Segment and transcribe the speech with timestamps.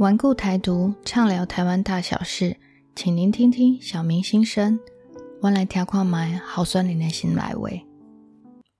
[0.00, 2.56] 顽固台独，畅聊台湾大小事，
[2.94, 4.80] 请您听听小明心声。
[5.42, 7.82] 我来调看麦，好酸你的心来喂。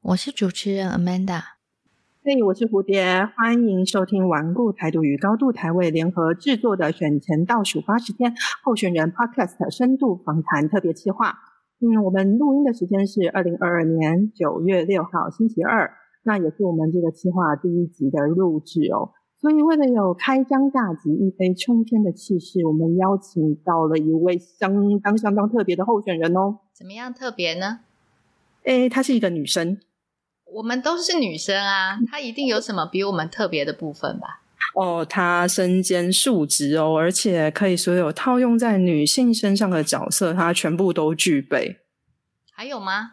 [0.01, 1.43] 我是主持人 Amanda。
[2.25, 8.35] 嘿，我是蝴蝶，欢迎收听顽固台独与高度台位联合制作的选前倒数八十天
[8.65, 11.35] 候选人 Podcast 深度访谈特别企划。
[11.81, 15.93] 嗯，我们录音的时间是二零二二年九月六号星期二，
[16.25, 19.13] 那也是我们这个企划第一集的录制哦。
[19.41, 26.59] 所以，为了有开张大吉、一飞冲天的气势，我们邀请到了一位相当相当特别的候选人哦。
[26.75, 27.81] 怎么样特别呢？
[28.65, 29.79] 诶，她是一个女生。
[30.53, 34.43] 我们都是女生啊，她一定有什么比我们特别的部分吧？
[34.75, 41.79] 哦，她身兼数职哦，而且可以所有套用在女性身上的角色，她全部都具备。
[42.53, 43.13] 还有吗？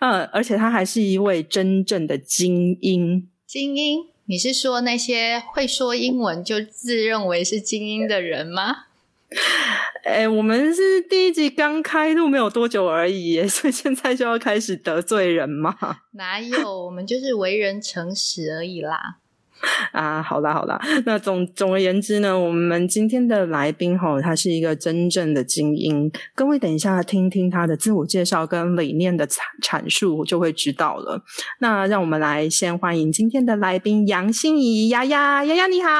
[0.00, 3.28] 嗯，而且她还是一位真正的精英。
[3.46, 4.11] 精英。
[4.32, 8.84] 你是说那些会说英文就自认为是精英的人吗？
[10.04, 15.76] 哎，我们是第一集刚开录没有多久而已，所以现在就要开始得罪人吗？
[16.12, 19.18] 哪有，我们就是为人诚实而已啦。
[19.92, 26.10] 啊，好啦好啦，那总总而言之呢，我们今天的来宾哈，他是一个真正的精英。
[26.34, 31.22] 各位等一下听听他的自我介绍跟理念的阐阐述，就会知道了。
[31.60, 35.90] 那让我们来先欢迎今天的来宾杨心怡丫丫，丫丫你好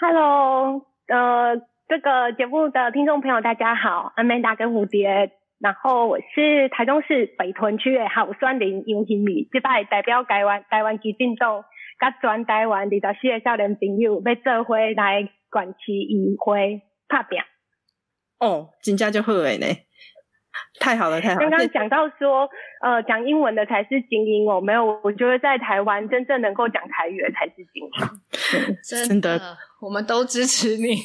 [0.00, 1.56] ，Hello，呃，
[1.88, 11.64] 这个节目的听众朋友大家好，Amanda 跟蝴蝶，然后我是台中市北屯区的好酸林杨心怡，这摆代表台湾台湾基进动。
[12.02, 17.38] 甲全台湾二十四个少年朋友要做伙来管区议会拍拼。
[18.40, 19.66] 哦，真正就好诶呢，
[20.80, 21.48] 太好了，太好了。
[21.48, 28.74] 刚刚讲到说，呃，讲英文的才是精英哦，没有，我觉得在台湾真正能够讲台语的才是精英。
[28.82, 30.96] 真的，我们都支持你。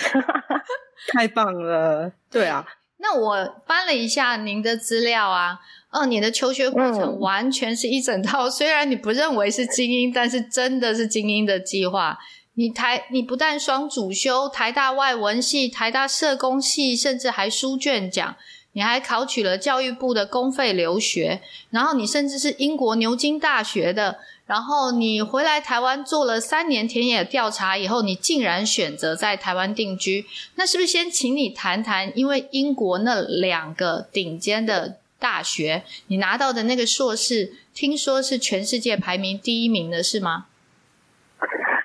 [1.12, 2.66] 太棒了，对啊。
[2.96, 5.60] 那我翻了一下您的资料啊。
[5.90, 12.16] 哦，你的求学过程完全是一整套，虽然你不认为是精英，但是真的是精英的计划。
[12.54, 18.36] 你台你不但双主修台大外文系、台大社工系，甚至还书卷奖，
[18.72, 21.40] 你还考取了教育部的公费留学，
[21.70, 30.26] 然后你甚至是英国牛津大学的，然后你回来台湾做了三年田野调查以后，你竟然选择在台湾定居。
[30.54, 34.98] 那是不是先请你谈谈，因为英国那两个顶尖的？
[35.20, 40.46] 大学，你拿到的那个硕士，听说是全世界排名第一名的是吗？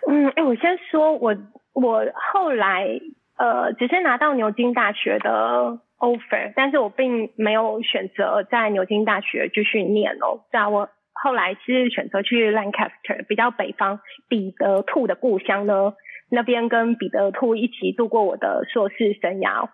[0.08, 1.36] 嗯，哎，我先说，我
[1.74, 2.88] 我后来
[3.38, 10.46] 呃，只是拿到牛津大学的 offer，但是我并没有选择在牛津大学继续念哦。
[10.52, 15.94] 在我后来是选择去 Lancaster，比较北方，彼得兔的故乡呢，
[16.30, 19.68] 那边跟彼得兔一起度过我的硕士生涯。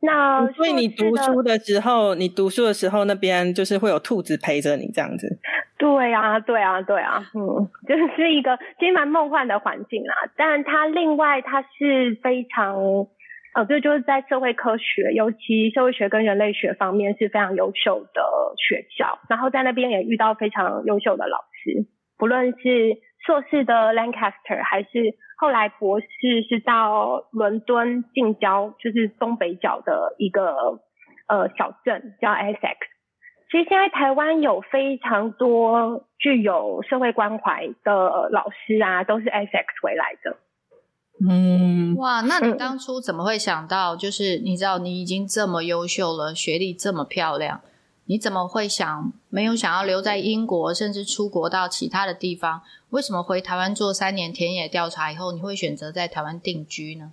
[0.00, 5.38] 那所以你读书的时候，你读书的时候那边就是会有兔子陪着你这样子。
[5.78, 10.14] 对啊，对啊，对啊，嗯，就是一个其实蛮梦幻的环境啦。
[10.36, 12.76] 但它另外它是非常
[13.54, 18.22] 呃，这就是在社会科学，尤其社会学跟人类学方面是非常优秀的
[18.56, 19.18] 学校。
[19.28, 21.86] 然后在那边也遇到非常优秀的老师，
[22.18, 25.16] 不论是硕士的 Lancaster 还是。
[25.36, 26.06] 后来博士
[26.48, 30.80] 是到伦敦近郊，就是东北角的一个
[31.28, 32.76] 呃小镇叫 Essex。
[33.50, 40.36] 其实现在台湾有非常多具有社会关怀的老师啊，都是 Essex 回来的。
[41.28, 47.60] 嗯，哇，那你当初怎么会想到，就是你知道你已经这么优秀了，学历这么漂亮，
[48.06, 52.62] 你怎么会想没有想要留在英国，甚至出国到其他的地方？
[52.90, 57.12] 为什么回台湾做三年田野调查以后，你会选择在台湾定居呢？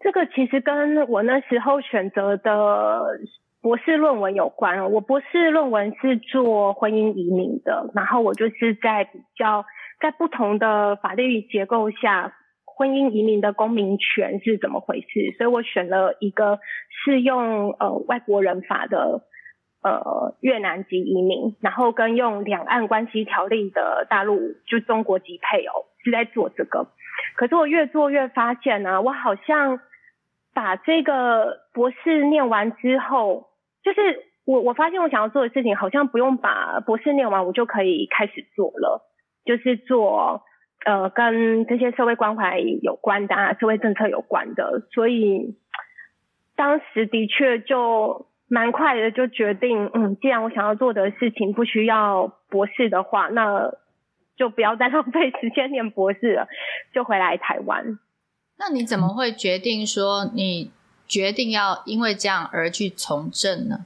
[0.00, 3.18] 这个其实跟我那时候选择的
[3.60, 4.92] 博士论文有关。
[4.92, 9.66] 我博士论文是做婚姻移民的，然后我就是在比较
[10.00, 12.32] 在不同的法律结构下，
[12.78, 16.60] 婚姻移民的公民权是怎么回事，所以我选了一个
[17.04, 19.24] 适用呃外国人法的。
[19.80, 24.36] 呃，越南籍移民，然后跟用两岸关系条例的大陆
[24.66, 26.88] 就中国籍配偶是在做这个。
[27.36, 29.78] 可是我越做越发现呢，我好像
[30.52, 33.50] 把这个博士念完之后，
[33.84, 34.00] 就是
[34.44, 39.08] 我我发现我想要做的事情，好像不用把博士念完，我就可以开始做了，
[39.44, 40.42] 就是做
[40.84, 44.82] 呃跟这些社会关怀有关的、社会政策有关的。
[44.92, 45.56] 所以
[46.56, 48.26] 当时的确就。
[48.50, 53.70] 蛮快的就决定，嗯，既然我想要做的事情不需要博士的话，那
[54.38, 56.48] 就不要再 浪费时间念博士了，
[56.94, 57.98] 就回来台湾。
[58.56, 60.70] 那你怎么会决定说你
[61.06, 63.84] 决定要因为这样而去从政呢？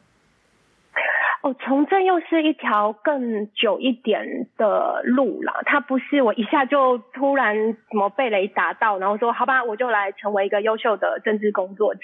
[1.43, 5.61] 哦，从政又是一条更久一点的路啦。
[5.67, 12.01] 它不是我一下就突然什么被雷打到，然后说好吧，我就来成为一个优秀的政治工作者。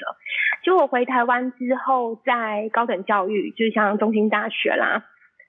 [0.65, 5.05] 就我回台湾之后，在高等教育，就像中心大学啦，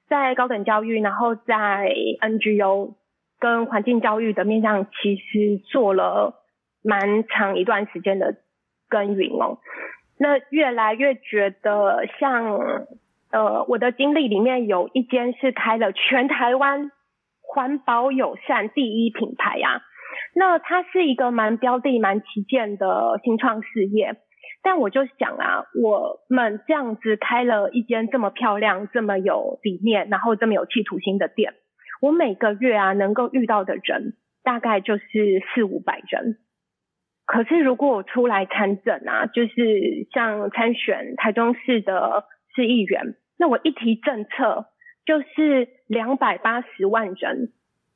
[0.08, 2.94] 在高等教育，然后在 NGO
[3.40, 6.36] 跟环境教育的面向，其实做了
[6.84, 8.36] 蛮长一段时间的
[8.88, 9.58] 耕耘哦。
[10.20, 12.86] 那越来越觉得像。
[13.32, 16.90] 呃，我的经历里面有一间是开了全台湾
[17.42, 19.84] 环保友善第一品牌呀，
[20.34, 24.16] 那它是一个蛮标的、蛮旗舰的新创事业。
[24.64, 31.54] 但我就想啊，我们这样子开了一间这么漂亮、这么有理念，然后这么有企图心的店，
[32.02, 35.04] 我每个月啊能够遇到的人大概就是
[35.54, 36.38] 四五百人。
[37.28, 42.26] 可是如果我出来参政啊，就是像参选台中市的。
[42.56, 44.66] 是议员，那我一提政策
[45.06, 47.52] 就是两百八十万人，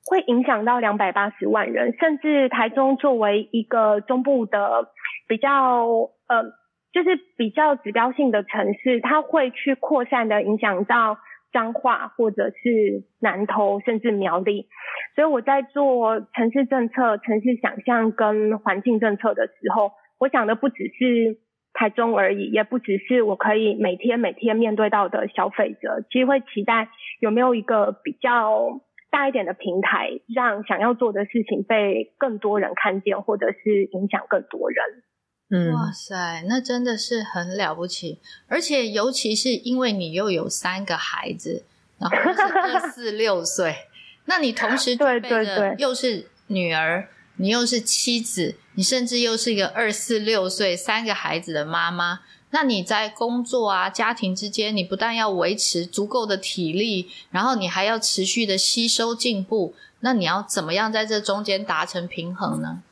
[0.06, 4.90] 会影响到两百八十万人，甚至台中作为一个中部的
[5.28, 5.86] 比较
[6.28, 6.44] 呃，
[6.92, 11.18] 就是比较指标性的城市，它会去扩散的影响到
[11.52, 14.68] 彰化或者是南投甚至苗栗，
[15.16, 21.40] 所以我在做城市政策、城市想象跟环境政策的时候，我想的不只是。
[21.74, 26.88] 台中而已，也不只是我可以每天每天面对到的消费者，其实会期待
[27.20, 35.04] 有没有一个比较大一点的平台，让想要做的事情被更多人看见，或者是影响更多人。
[35.50, 41.66] 嗯，哇塞，那真的是很了不起，而且尤其是因为你又有三个孩子，
[42.00, 43.74] 然后二四六岁，
[44.25, 47.08] 那你同时对对对，又是女儿。
[47.38, 52.20] 你又是妻子，你甚至又是一个二四六岁三个孩子的妈妈，
[52.52, 62.84] 那你在工作啊、家庭之间，你不但要维持足够的体力，然后你还要持续的吸收进步，那你要怎么样在这中间达成平衡呢？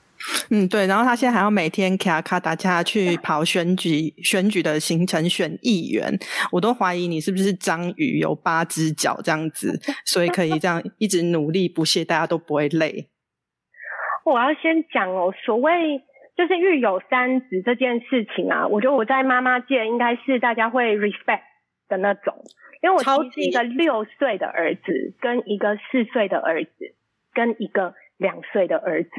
[0.50, 6.20] 嗯，对，然后他现在还要每天卡卡打卡去跑选举，选举的行程选议员，
[6.52, 13.10] 我都怀疑你是不是章鱼有八只脚这样子，所以可以这样一直努力不懈，大家都不会累。
[14.24, 16.02] 我要先讲哦，所谓
[16.36, 21.42] 就是育有三子这件事情啊，我觉得我在妈妈界应该是大家会 respect
[21.90, 22.36] 的那种，
[22.82, 26.96] 因为我其实是一个六岁的儿子，跟一个四岁的儿子，
[27.34, 29.10] 跟一个两岁的儿子。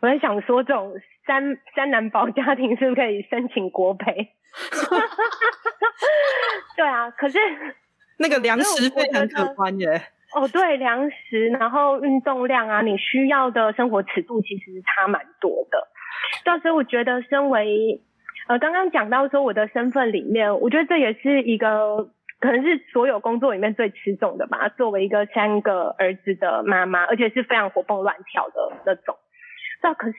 [0.00, 0.94] 我在想说，这种
[1.26, 4.28] 三三男宝家庭是不是可以申请国培？
[6.76, 7.38] 对啊，可是
[8.18, 10.00] 那个粮食非常可观耶。
[10.34, 15.86] 哦，对，粮食，然后运动量啊，你需要的生活尺度其实差蛮多的。
[16.44, 18.02] 到时候我觉得，身为
[18.48, 22.10] 呃刚刚讲到说我的身份里面，我觉得这也是一个
[22.40, 24.68] 可能是所有工作里面最吃重的吧。
[24.70, 29.16] 作为一个三个儿子的妈妈，而且是非常活蹦乱跳的那种。
[29.82, 30.16] 那可是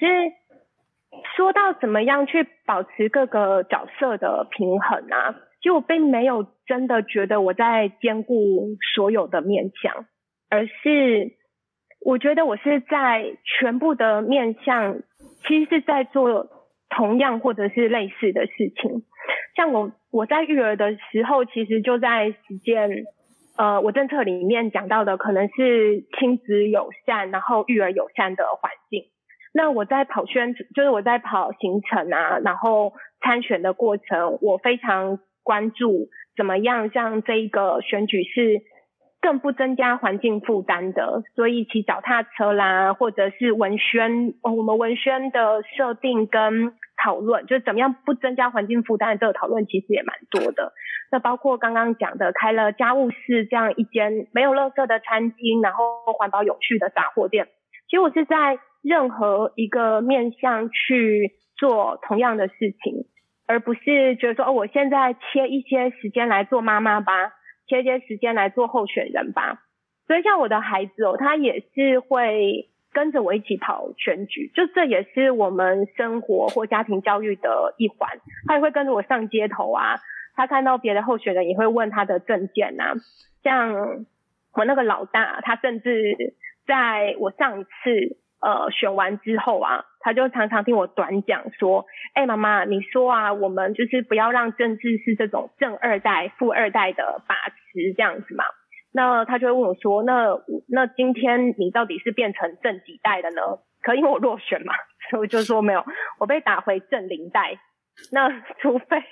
[1.35, 5.35] 说到怎么样去保持各个角色的平衡啊？
[5.61, 10.06] 就我并没有真的觉得我在兼顾所有的面相，
[10.49, 11.33] 而是
[12.01, 15.01] 我觉得我是在全部的面相，
[15.47, 16.47] 其实是在做
[16.90, 19.04] 同样或者是类似的事情。
[19.56, 22.90] 像我我在育儿的时候，其实就在实践，
[23.57, 29.04] 呃，我政策里面讲到的可能是亲子友善，然后育儿友善的环境。
[29.54, 35.19] 那我在跑宣，就是我在跑行程啊，然后参选的过程，我非常。
[35.45, 38.61] 关注怎么样让这一个选举是
[39.21, 46.73] 更不增加环境负担的，所以骑脚踏车啦，或者是文宣，我们文宣的设定跟
[47.04, 50.73] 讨论，就是怎么样不增加环境负担的这个讨论，其实也蛮多的。
[51.11, 57.47] 那包括刚刚讲的开了家务事这样一间没有垃圾的餐厅，然后环保有序的杂货店，
[57.89, 63.06] 其实我是在任何一个面向去做同样的事情。
[63.47, 67.33] 而不是觉得说哦，我现在切一些时间来做妈妈吧，
[67.68, 69.61] 切一些时间来做候选人吧。
[70.07, 78.09] 所以像我的孩子哦，他也是会跟着我一起跑选举，就这也是我们生活或家庭教育的一环。
[78.47, 79.95] 他也会跟着我上街头啊，
[80.35, 82.94] 他看到别的候选人也会问他的证件啊。
[83.44, 84.06] 像
[84.54, 86.35] 我那个老大，他甚至
[86.66, 88.18] 在我上一次。
[88.42, 98.45] 呃，选完之后啊，他就常常听我短讲说，哎，妈妈，你说啊，我们就是不要让政治是这种正二代、富二代的把持这样子嘛。
[98.94, 100.38] 那他就会问我说，那
[100.69, 103.42] 那今天你到底是变成正几代的呢？
[103.81, 104.76] 可因为我落选嘛，
[105.09, 105.83] 所以我就说没有，
[106.19, 107.57] 我被打回正零代。
[108.12, 108.30] 那
[108.62, 109.04] 除非，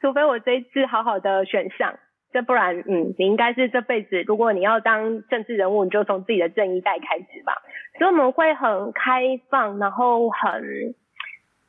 [0.00, 1.98] 除非我这一次好好的选上，
[2.32, 7.54] 这不然，嗯，你应该是这辈子，如果你要当政治人物，你就从自己的正一代开始吧。
[7.98, 10.94] 所以我们会很开放，然后很。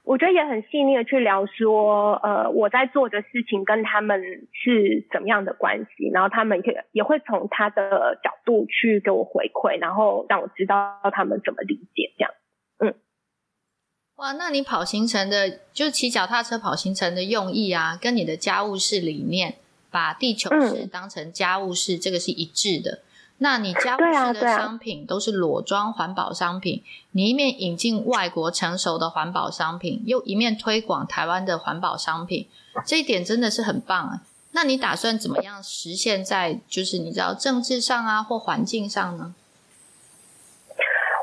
[0.05, 4.19] 我觉得也很细腻的去聊说，呃，我在做的事情跟他们
[4.53, 12.31] 是怎么样的关系，然后他们也也会从他的角度去给我回馈，然后让我知道他们怎么理解这样。
[12.79, 12.95] 嗯，
[14.15, 19.57] 哇，那你跑行程的，就骑脚踏车跑行程的用意啊，跟你的家务事理念，
[19.91, 22.99] 把地球式当成家务事，这个是一致的。
[23.41, 32.47] 那你家务事的商品都是裸装环保商品，你一面引进外国成熟的环保商品，又一面推广台湾的环保商品，
[32.85, 34.21] 这一点真的是很棒啊！
[34.51, 39.33] 那你打算怎么样实现在就是你知道政治上啊或环境上呢？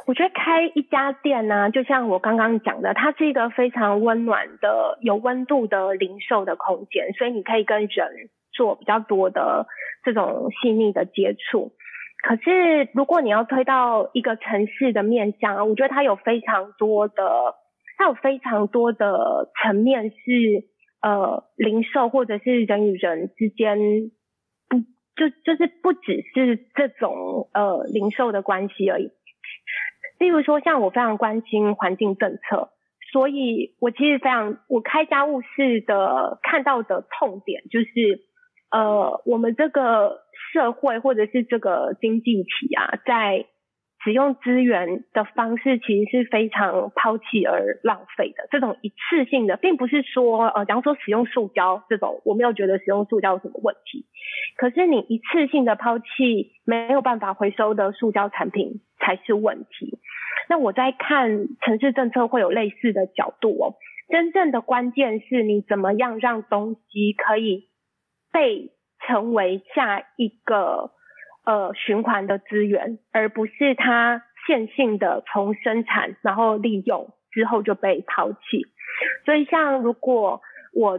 [0.07, 9.67] 我觉得开一家店呢，就像我刚刚讲的，它是一个非常温暖的、有温度的零售的空间，所以你可以跟人做比较多的
[10.05, 11.73] 这种细腻的接触。
[12.23, 17.55] 可是，如果你要推到一个城市的面向，我觉得它有非常多的，
[17.99, 20.17] 它有非常多的层面是
[21.03, 23.79] 呃零售或者是人与人之间
[24.69, 24.79] 不
[25.15, 29.11] 就就是不只是这种呃零售的关系而已。
[30.19, 32.71] 例如说，像我非常关心环境政策，
[33.13, 38.25] 所以我其实非常我开家务事的看到的痛点就是
[38.71, 40.25] 呃我们这个。
[40.53, 43.47] 社会或者是这个经济体啊，在
[44.03, 48.47] 使用资源的方式其实是非常抛弃而浪费的。
[48.51, 54.07] 这种一次性的，并不是说呃，假如说使用塑胶这种，我没有觉得使用塑胶有什么问题。
[54.57, 59.99] 可是你一次性的抛弃没有办法回收的塑胶产品才是问题。
[60.49, 63.75] 那我在看城市政策会有类似的角度哦。
[64.09, 67.69] 真正的关键是你怎么样让东西可以
[68.37, 68.73] 被。
[69.07, 70.90] 成为下一个
[71.45, 78.64] 呃循环的资源，而不是它线性的从生产然后利用之后就被抛弃。
[79.25, 80.40] 所以，像如果
[80.73, 80.99] 我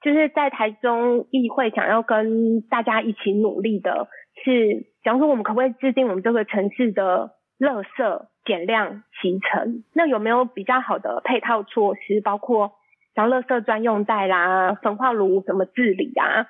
[0.00, 4.08] 就是在台中议会想要跟大家一起努力的，
[4.42, 9.84] 是，假如说我们可不可以制定我们这个城市的垃圾减量集成？
[9.94, 12.22] 那有没有比较好的配套措施？
[12.22, 12.72] 包括
[13.14, 16.46] 像垃圾专用袋啦、焚化炉怎么治理啊？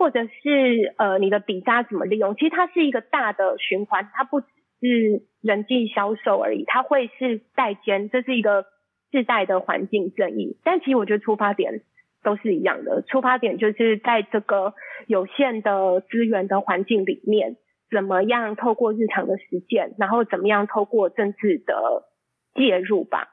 [0.00, 2.34] 或者是呃你的底渣怎么利用？
[2.34, 4.46] 其实它是一个大的循环，它不只
[4.80, 8.64] 是人际销售而已，它会是代间，这是一个
[9.12, 10.56] 自带的环境正义。
[10.64, 11.82] 但其实我觉得出发点
[12.22, 14.72] 都是一样的，出发点就是在这个
[15.06, 17.58] 有限的资源的环境里面，
[17.90, 22.08] 怎么样透过日常的实践，然后怎么样透过政治的
[22.54, 23.28] 介入吧，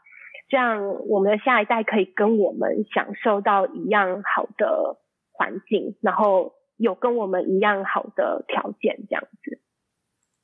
[0.50, 4.98] 这样我们的下一代可以跟我们享受到一样好的
[5.32, 6.57] 环境，然后。
[6.78, 9.60] 有跟我们一样好的条件，这样子。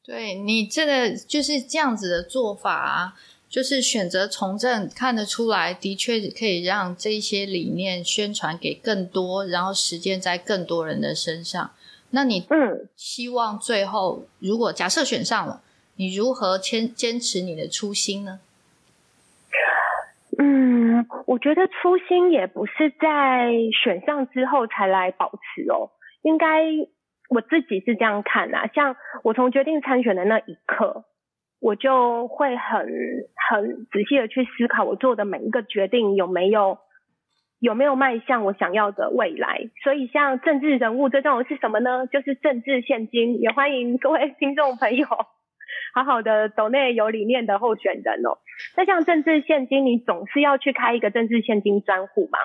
[0.03, 3.13] 对你这个就是这样子的做法啊，
[3.47, 11.71] 就是选择从政，看得出来，的确可以让这些理念宣传给更多，然后实践在更多人的身上。
[12.09, 15.61] 那你嗯，希望最后如果假设选上了，
[15.95, 18.39] 你如何坚坚持你的初心呢？
[20.37, 23.51] 嗯，我觉得初心也不是在
[23.83, 25.91] 选上之后才来保持哦。
[26.23, 26.63] 应该
[27.29, 31.05] 我自己是这样看呐，像我从决定参选的那一刻，
[31.59, 32.87] 我就会很
[33.49, 36.79] 很仔细的去思考我做的每一个决定有没有
[37.59, 39.69] 有没有迈向我想要的未来。
[39.83, 42.07] 所以像政治人物这种是什么呢？
[42.07, 43.39] 就是政治现金。
[43.39, 45.07] 也欢迎各位听众朋友
[45.93, 48.37] 好好的走内有理念的候选人哦。
[48.77, 52.39] 那像政治现金，你总是要去开一个政治现金专户嘛？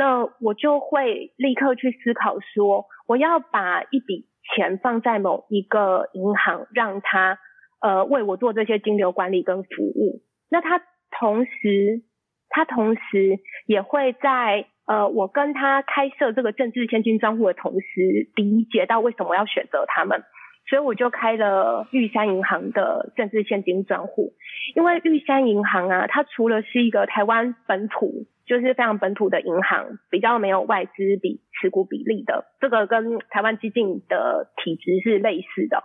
[0.00, 2.86] 那我就会立刻去思考说。
[3.06, 7.38] 我要把一笔钱放在某一个银行，让他
[7.82, 10.22] 呃为我做这些金流管理跟服务。
[10.48, 10.80] 那他
[11.10, 12.02] 同时，
[12.48, 20.22] 他同时也会在呃我跟他开设这个政治现金账户的同时，理解到为什么要选择他们。
[20.68, 24.32] 所以我就开了玉山银行的政治现金账户。
[24.76, 28.26] 因为玉山银行啊，它除了是一个台湾本土。
[28.50, 35.84] 就是非常本土的银行，比较没有外资比持股比例的，这个跟台湾基金的体质是类似的。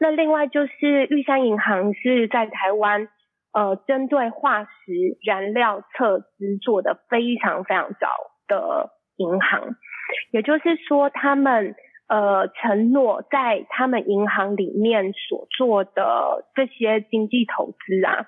[0.00, 3.06] 那另外就是玉山银行是在台湾，
[3.52, 4.70] 呃，针对化石
[5.24, 8.08] 燃料撤资做的非常非常早
[8.48, 9.76] 的银行，
[10.32, 11.76] 也就是说他们
[12.08, 18.26] 呃承诺，在他们银行里面所做的这些经济投资啊，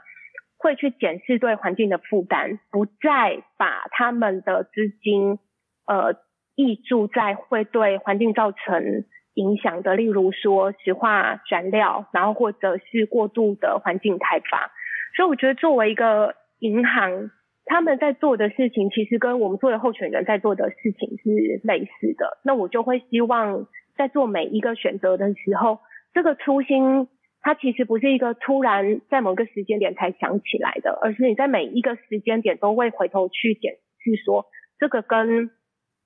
[0.63, 5.39] 会去检视对环境的负担，不再把他们的资金
[5.87, 6.15] 呃
[6.55, 9.05] 溢注在会对环境造成
[9.35, 14.71] 影响的，例如说石化燃料，然后或者是过度的环境开发。
[15.17, 17.31] 所以我觉得作为一个银行。
[17.65, 22.41] 他们在做的事情，其实跟我们作为候选人在做的事情是类似的。
[22.45, 25.79] 那我就会希望在做每一个选择的时候，
[26.13, 27.07] 这个初心
[27.43, 34.47] 它其实不是一个突然在某个时间点才想起来的，而是你在每一个时间点都会回头去检视说，
[34.79, 35.51] 这个跟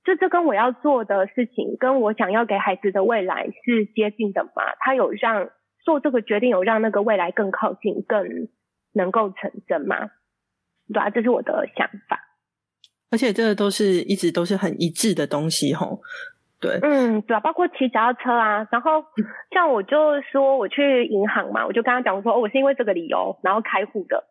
[0.03, 4.63] 这这跟我要做的事情，跟我想要给孩子的未来是接近的吗？
[4.81, 5.51] 他有让
[5.85, 8.49] 做这个决定，有让那个未来更靠近，更
[8.93, 10.11] 能够成真吗？
[10.93, 12.19] 对啊，这是我的想法，
[13.11, 16.01] 而且这个都是一直都是很一致的东西吼。
[16.61, 19.05] 对，嗯，对啊，包括骑脚踏车啊，然后
[19.51, 24.25] 像我就说我去银行嘛，我就跟他讲说，哦，我是因为这个理由然后开户的，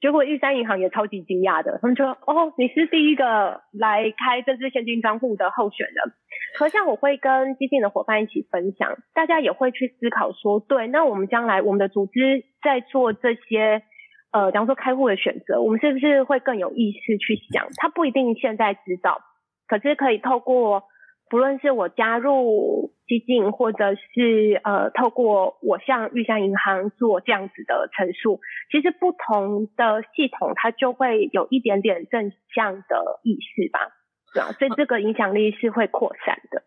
[0.00, 6.12] 结果玉山银行也超级惊讶的，他们说，哦，你是第一个来开这支现金账户的候选人。
[6.56, 13.82] 可像我会跟基金的伙伴一起分享，大家也会去思考说，对，那我们将来我们的组织在做这些。
[14.30, 17.66] 呃，比方说开户的选择，我们是不是会更有意识去想？
[17.78, 19.22] 他不一定现在知道，
[19.66, 20.82] 可是可以透过，
[21.30, 33.80] 不论是我加入基金，或者是呃，透过我向玉山银行做这样子的陈述，其实不同的系统它就会有一点点正向的意识吧，
[34.34, 36.62] 对啊，所以这个影响力是会扩散的。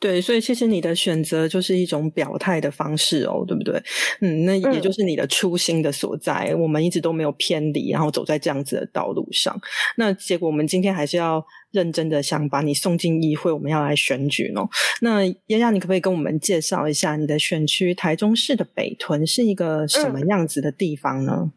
[0.00, 3.82] 对，所以其实你的选择就是一种表态的方式哦，对不对？
[4.20, 6.54] 嗯，那也就是你的初心的所在。
[6.56, 9.60] 我们一直都没有偏离，然后走在这样子的道路上。
[9.96, 14.62] 那结果我们今天还是要认真的想把你送进议会，我们要来选举呢。
[15.00, 21.52] 那丫丫，你可不可以跟我们介绍一下你的选区台中市的北屯是一个什么样子的地方呢？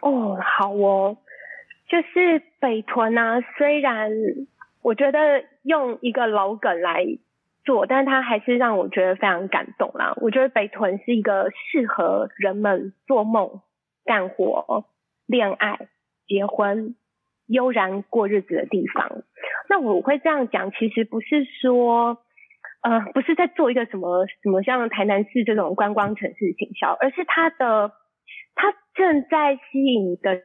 [0.00, 1.16] 哦，好哦，
[1.88, 4.10] 就是北屯啊，虽然。
[4.80, 5.18] 我觉得
[5.64, 7.04] 用一个老梗来
[7.64, 10.12] 做，但是它还是让我觉得非常感动啦。
[10.20, 13.62] 我觉得北屯是一个适合人们做梦、
[14.04, 14.84] 干活、
[15.26, 15.88] 恋爱、
[16.26, 16.94] 结婚、
[17.46, 19.22] 悠然过日子的地方。
[19.70, 22.18] 那我会这样讲，其实不是说，
[22.82, 27.92] 呃，不是在做一个什么什么像台南市这种观光城市行销，而是它的，
[28.54, 30.42] 它正在吸引的。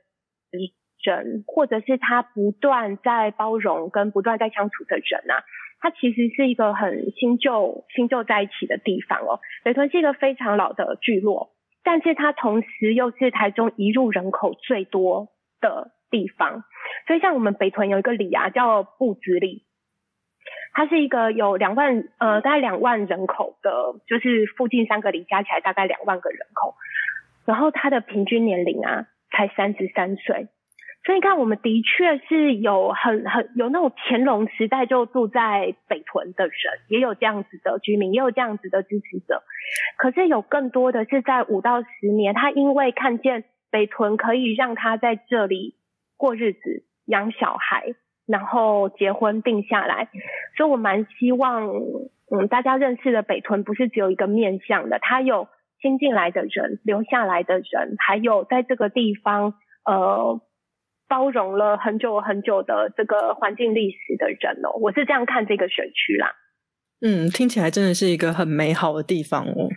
[1.01, 5.43] 人，或者是他不断在包容跟不断在相处的人啊，
[5.79, 9.39] 他其实是一个很新旧新旧在一起的地方哦。
[9.63, 11.51] 北屯是一个非常老的聚落，
[11.83, 15.29] 但是它同时又是台中移入人口最多
[15.61, 16.63] 的地方。
[17.07, 19.65] 所以像我们北屯有一个里啊，叫布子里，
[20.73, 23.71] 它是一个有两万呃大概两万人口的，
[24.07, 26.75] 就是附近三个里加起来大概两万个人口，
[27.45, 30.47] 然后它的平均年龄啊才三十三岁。
[31.05, 36.53] 所以你看，我们的确是有很很有那种乾隆时代就住在北屯的人，
[36.89, 39.41] 也有这样子的居民，也有这样子的支持者。
[39.97, 45.75] 可是有更多的是在五到十年，他因为看见北屯可以让他在这里
[46.17, 47.95] 过日子、养小孩，
[48.27, 50.09] 然后结婚定下来。
[50.57, 51.65] 所以我蛮希望，
[52.29, 55.47] 嗯，大家认识的北屯不是只有一个面向的，他有
[55.81, 59.53] 新进来的人、留下来的人，还有在这个地方，
[59.85, 60.41] 呃。
[61.09, 66.31] 包容了很久很久的这个环境历史的人哦，我是这样看这个选区啦。
[67.01, 69.69] 嗯，听起来真的是一个很美好的地方哦，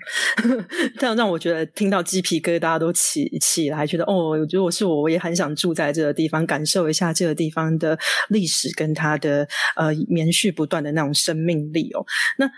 [0.99, 7.97] 这样让我觉得听到鸡皮疙瘩都起起来，觉得哦，如果是我，我也很想住在这个地方，感受一下这个地方的
[8.29, 12.05] 历史跟它的呃延续不断的那种生命力哦。
[12.39, 12.51] 那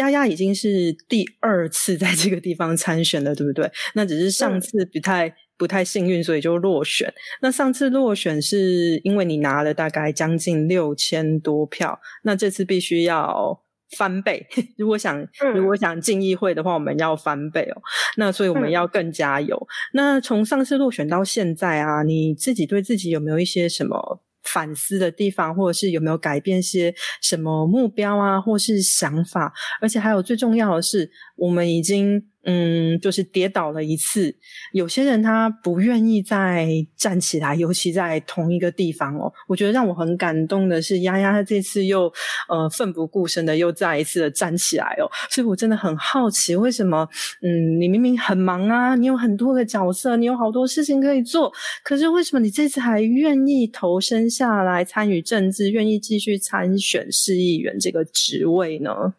[0.00, 3.70] 丫丫已经是第二次在这个地方参选了，对不对？
[3.94, 5.32] 那只是上次不太。
[5.60, 7.12] 不太幸运，所以就落选。
[7.42, 13.62] 那上次落选是因为你拿了大概将近六千多票，那这次必须要
[13.98, 14.46] 翻倍。
[14.78, 15.22] 如果想
[15.54, 17.82] 如果想进议会的话，我们要翻倍哦。
[18.16, 19.68] 那所以我们要更加油。
[19.92, 29.52] 那从上次落选到现在啊，你自己对自己有没有一些什么反思的地方，或者是有没有改变些什么目标啊，或是想法？
[29.82, 31.10] 而且还有最重要的是，
[31.40, 32.24] 我们已经。
[32.42, 34.34] 嗯，就是跌倒了一次，
[34.72, 39.30] 有些人他不愿意再站起来，尤其在同一个地方哦。
[39.46, 42.10] 我觉得让我很感动的是，丫丫这次又
[42.48, 45.04] 呃奋不顾身的又再一次的站起来哦。
[45.28, 47.06] 所以我真的很好奇，为什么？
[47.42, 51.52] 嗯，你明明很忙啊，你有很多个角色，你有好多事情可以做，
[51.84, 59.12] 可是为什么你这次还愿意投身下来参与政治，愿意继续参选市议员这个职位呢？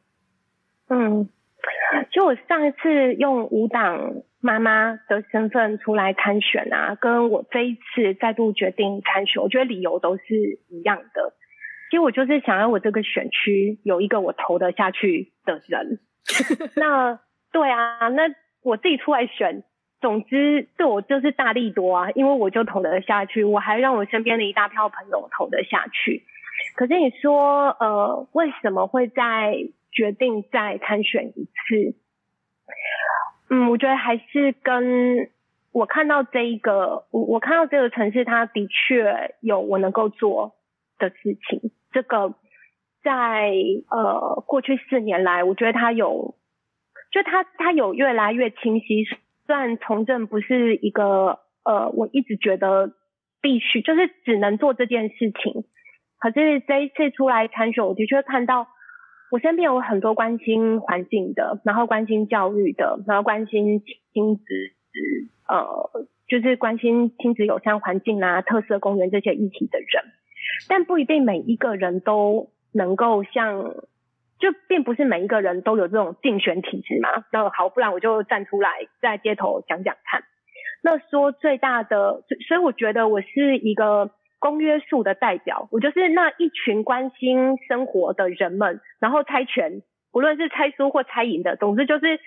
[0.90, 1.30] 嗯，
[2.22, 11.34] 就我上一次用五党妈妈的身份出来参选啊，跟我这一次再度决定参选，我觉得理由都是一样的。
[11.90, 15.98] 其实我就是想要我这个选区有一个我投得下去的人。
[16.78, 17.20] 那
[17.52, 18.26] 对啊，那
[18.62, 19.64] 我自己出来选，
[20.00, 26.22] 总之对我就是大力多啊，因为我就投得下去，我还让我身边的一大票朋友投得下去。
[26.76, 29.56] 可是你说，呃，为什么会再
[29.92, 31.96] 决定再参选一次？
[33.50, 35.30] 嗯，我觉得还是跟
[35.72, 40.56] 我看到这一个，我我看到这个城市，它的确有我能够做
[40.98, 41.72] 的事情。
[41.92, 42.34] 这个
[43.04, 43.52] 在
[43.90, 46.36] 呃过去四年来，我觉得它有，
[47.12, 49.06] 就它它有越来越清晰。
[49.46, 52.94] 虽然从政不是一个呃，我一直觉得
[53.42, 55.66] 必须就是只能做这件事情。
[56.20, 58.68] 可是这一次出来参选，我的确看到
[59.32, 63.82] 我身边有很多关心环境的，然后关心教育的，然后关心
[64.14, 64.44] 亲子，
[65.48, 70.04] 呃，就是关心亲子友善环境啊、特色公园这些议题的人，
[70.68, 73.74] 但不一定每一个人都能够像，
[74.38, 77.24] 就并不是每一个人都有这种竞选体质嘛。
[77.32, 78.70] 那好，不然我就站出来
[79.02, 80.24] 在街头讲讲看。
[80.84, 84.12] 那说最大的，所以我觉得我是一个。
[84.42, 92.20] 公约数的代表，我就是那一群关心生活的人们，然后猜拳，不论是猜输或猜赢的，总之就是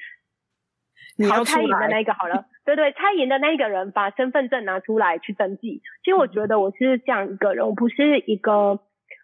[1.29, 2.47] 好猜赢的那一个好了。
[2.65, 5.83] 对对，猜赢的那一个人把身份证拿出来去登记。
[6.05, 8.79] 其实我觉得我是这样一个人，我不是一个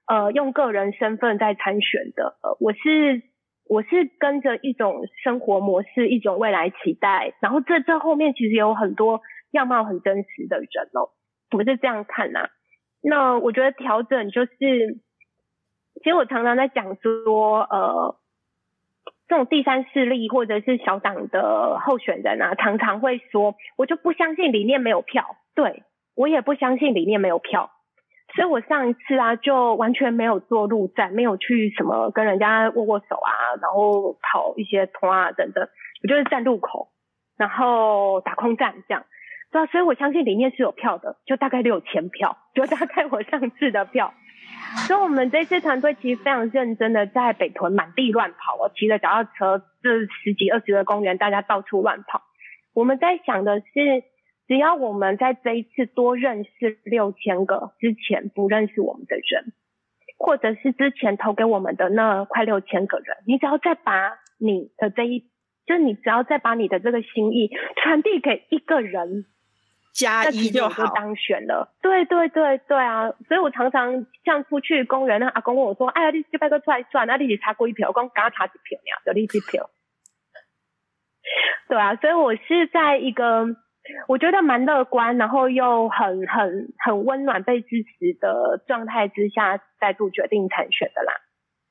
[0.08, 3.22] 呃用个人身份在参选的，呃，我是
[3.68, 9.22] 我是跟着一种生活模式，一种未来期待，然后这这后面其实有很多
[9.52, 11.14] 样貌很真实的人哦，
[11.56, 12.50] 我是这样看呐。
[13.02, 14.98] 那我觉得调整就是，
[16.02, 18.16] 其实我常常在讲说，呃，
[19.26, 25.82] 这种第三势力或者是小党的候选人啊，常常会说，我就不相信里面没有票，对
[26.14, 27.70] 我也不相信里面没有票，
[28.34, 35.66] 所以我上一次啊，就完全没有做路战，没有去什么跟人家握握手啊，然后跑一些通啊等等，
[36.02, 36.90] 我就是站路口，
[37.38, 39.04] 然后打空战这样。
[39.52, 44.14] 对啊，所以我相信里面是有票的，就大概六千票，就大概我上次的票。
[44.86, 52.22] 所以我们这次团队其实非常认真的在北屯满地乱跑，我骑着脚踏车，这十几二十个公园，大家到处乱跑。
[52.74, 54.04] 我们在想的是，
[54.46, 59.52] 只要我们在这一次多认识六千个之前不认识我们的人，
[60.16, 65.28] 或者是之前投给我们的那快六千个人，你只要再把你的这一，
[65.66, 67.50] 就是你只要再把你的这个心意
[67.82, 69.26] 传递给一个人。
[69.92, 71.72] 加一就好，当选了。
[71.82, 73.10] 对对对对啊！
[73.28, 79.02] 所以我常常像出去公园，那阿公问我说：“哎呀，你这拜个出来算，那你只差过一票，我刚刚差几票呀？
[79.04, 79.70] 就你几票？”
[81.68, 83.46] 对啊，所以我是在一个
[84.08, 91.12] 我觉得蛮乐观，然后又很很很温暖、被支持的状态之下，再度决定参选的啦。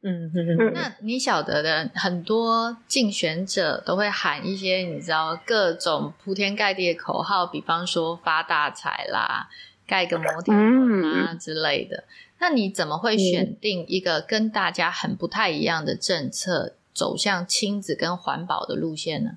[0.01, 9.49] 嗯嗯嗯，那你晓得的，很多竞选者都会喊一些你知道各种铺天盖地的口号，比方说发大财啦、
[9.85, 12.05] 盖个摩天轮啊之类的。
[12.39, 19.31] 那你怎么会选定一个跟大家很不太一样的政策，走向亲子跟环保的路线呢？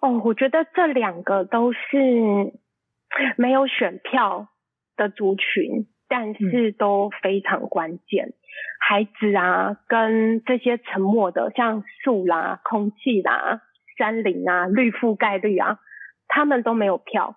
[0.00, 1.78] 哦，我觉得这两个都是
[3.36, 4.48] 没有选票
[4.96, 8.32] 的族群，但是都非常关键。
[8.80, 13.62] 孩子啊，跟这些沉默的，像树啦、空气啦、
[13.98, 15.78] 山林啊、绿覆盖率啊，
[16.28, 17.36] 他们都没有票，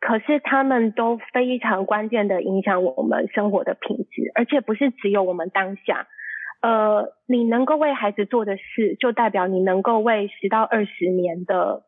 [0.00, 6.06] 可是他们都非常关键的影响我们生活的品质，而且不是只有我们当下。
[6.60, 11.82] 呃，你能够为孩子做的事，就代表你能够为十到二十年的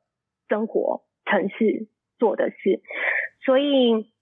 [0.49, 1.87] 生活城市
[2.19, 2.81] 做的事，
[3.45, 4.13] 所以。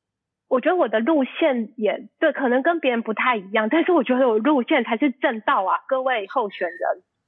[0.52, 6.78] 我觉得我的路线也对，可能跟别人不太一样，但是我觉得我路线才是正道啊，各位候选人。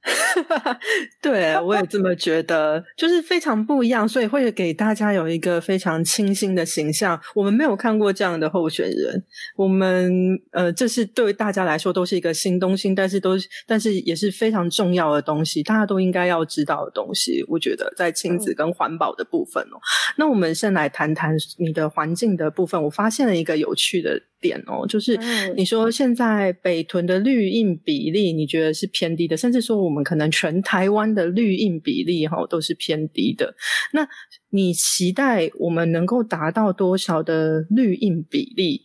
[1.21, 7.19] 对，我也这么觉得，就是非常不一样，所以会给大家有一个非常清新的形象。
[7.33, 9.23] 我们没有看过这样的候选人，
[9.55, 17.43] 我们呃，这是对大家来说都是一个新东西，但是都但是也是非常重要的东西，大家都应该要知道的东西。
[17.47, 19.81] 我觉得在亲子跟环保的部分哦，
[20.17, 22.81] 那我们先来谈谈你的环境的部分。
[22.83, 24.21] 我发现了一个有趣的。
[24.45, 25.17] 点哦，就是
[25.55, 33.55] 你说现在北屯的绿印比例，你觉得是偏低的，甚至说我们可能全台湾的绿印比例哈都是偏低的。
[33.93, 34.07] 那
[34.51, 38.81] 你期待我们能够达到多少的绿印比例？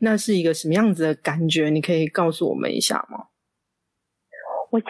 [0.00, 1.68] 那是一个什么样子的感觉？
[1.68, 3.26] 你可以告诉我们一下吗？
[4.70, 4.88] 我先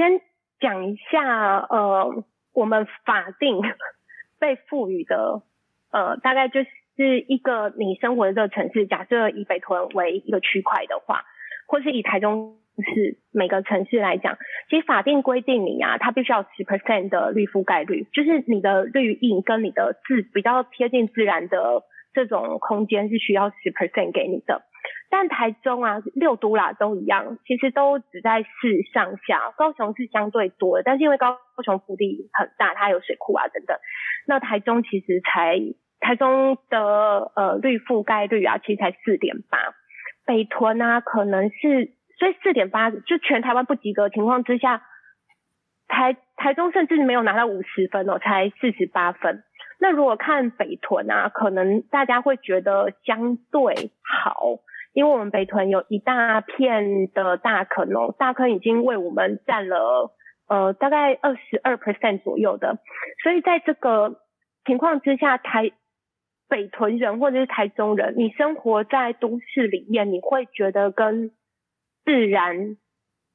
[0.61, 3.61] 讲一下，呃，我们法定
[4.38, 5.42] 被赋予的，
[5.90, 6.61] 呃，大概就
[6.96, 11.24] 是一个你生活的这个城市，假设以北屯为一个区块的话，
[11.66, 14.37] 或是以台中市每个城市来讲，
[14.68, 21.83] 其实法定规定你啊，它必须要十 percent 的绿覆盖率，就是你的绿印跟你的自比较贴近自然的
[22.14, 24.62] 这种空间是需要十 percent 给你的。
[25.11, 28.48] 但台中啊，六都啦都一样，其实都只在四
[28.94, 29.52] 上下。
[29.59, 33.76] 高雄是相对多的，但是因为高雄腹地很大，它有水库啊等等。
[34.26, 35.59] 那台中其实才
[36.02, 39.58] 台中的呃绿覆盖率啊，其实才四点八。
[40.26, 44.82] 北屯啊，可能是所以四点八，就全台湾不及格情况之下，
[45.88, 49.42] 台台中甚至没有拿到五十分哦，才四十八分。
[49.80, 54.58] 那如果看北屯啊，可能大家会觉得相对好。
[54.94, 60.12] 因为我们北屯有一大片的大坑哦，大坑已经为我们占了
[60.48, 62.76] 呃大概二十二 percent 左右的，
[63.22, 64.20] 所以在这个
[64.66, 65.72] 情况之下，台
[66.52, 71.30] 北屯人或者是台中人，你生活在都市里面，你会觉得跟
[72.04, 72.76] 自然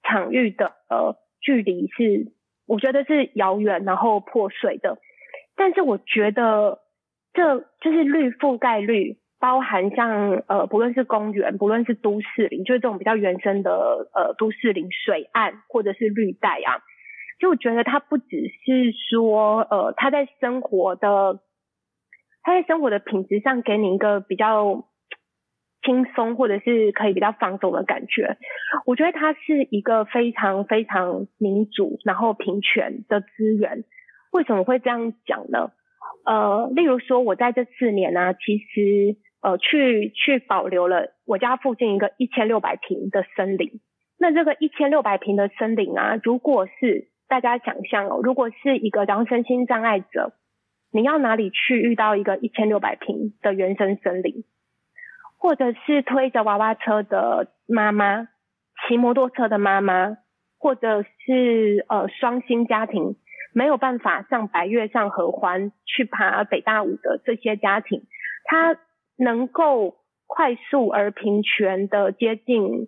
[0.03, 2.31] 场域的呃距离是，
[2.67, 4.99] 我觉得是遥远然后破碎的，
[5.55, 6.81] 但是我觉得
[7.33, 9.17] 这就是绿覆盖率。
[9.39, 13.71] 包含像呃，不论是公园，不论是都市林，就是这种比较原生的
[14.15, 16.81] 呃都市林、水岸或者是绿带啊，
[17.39, 21.39] 就我觉得它不只是说呃，他在生活的
[22.47, 24.87] 他在生活的品质上给你一个比较
[25.81, 28.37] 轻松或者是可以比较放松的感觉，
[28.85, 33.83] 我觉得它是一个非常非常民主然后平权的资源。
[34.31, 35.71] 为什么会这样讲呢？
[36.23, 39.17] 呃，例如说我在这四年呢，其实。
[39.39, 43.79] 呃，去去保留了我家附近一个一千六百平的森林。
[44.17, 50.33] 那这个一千六百平的森林啊，如果是大家想象哦，如果是一个当身心障碍者，
[50.91, 54.43] 你要哪里去遇到一个一千六百平的原生森林？
[55.37, 58.27] 或者是推着娃娃车的妈妈，
[58.87, 60.17] 骑摩托车的妈妈，
[60.57, 63.15] 或者是呃双薪家庭
[63.53, 68.07] 没有办法上白月上合欢去爬北大武的这些家庭，
[68.43, 68.77] 他。
[69.19, 69.97] 能够
[70.27, 72.87] 快速而平权的接近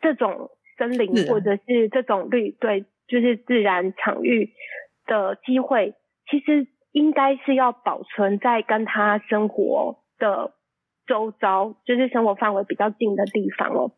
[0.00, 4.52] 这种森林或者是这种绿对，就是自然场域
[5.04, 5.96] 的机会，
[6.30, 10.54] 其实应该是要保存在跟他生活的
[11.06, 13.92] 周遭，就是生活范围比较近的地方哦。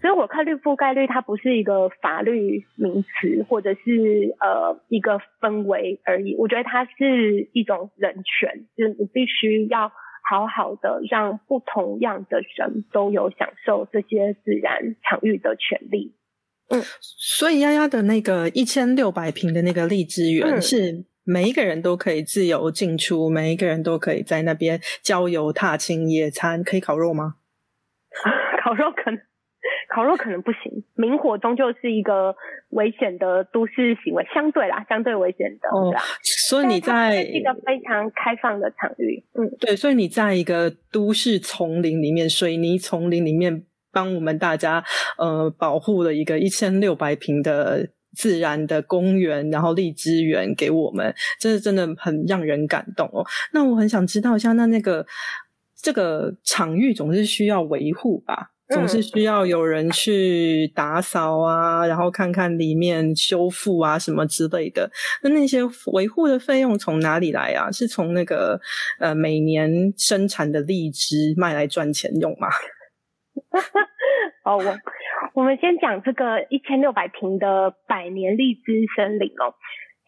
[0.00, 9.90] 所以我看绿覆盖率，它不是一个法律名词或者是呃一个氛围而已，我觉得它是一种人权，就是你必须要。
[10.28, 16.16] 好好的让不同样的人都有享受这些自然场域的权利。
[16.68, 27.34] 嗯，所以丫丫的那个一千六百平的那个荔枝园是每一个人都可以自由进出，每一个人都可以在那边郊游、踏青、野餐，可以烤肉吗？
[28.64, 29.20] 烤肉可能。
[29.88, 32.34] 烤肉可能不行，明火终究是一个
[32.70, 35.68] 危险的都市行为，相对啦，相对危险的。
[35.70, 44.84] 哦，所以你在一个非常开放的场域，嗯，对，所以你在一个都市丛林里面，水泥丛林里面，帮我们大家
[45.18, 53.24] 呃保护了一个一千六百平的自然的公园，然后荔枝园给我们，这是真的很让人感动哦。
[53.52, 55.06] 那我很想知道一下，那那个
[55.80, 58.52] 这个场域总是需要维护吧？
[58.68, 64.90] 总是需要有人去打扫啊，然后看看里面修复啊什么之类的。
[65.22, 65.60] 那那些
[65.92, 67.70] 维护的费用从哪里来啊？
[67.70, 68.60] 是从那个
[68.98, 72.48] 呃每年生产的荔枝卖来赚钱用吗？
[74.44, 74.64] 哦，我
[75.36, 79.52] 我们先讲这个一千六百平的百年荔枝森林哦。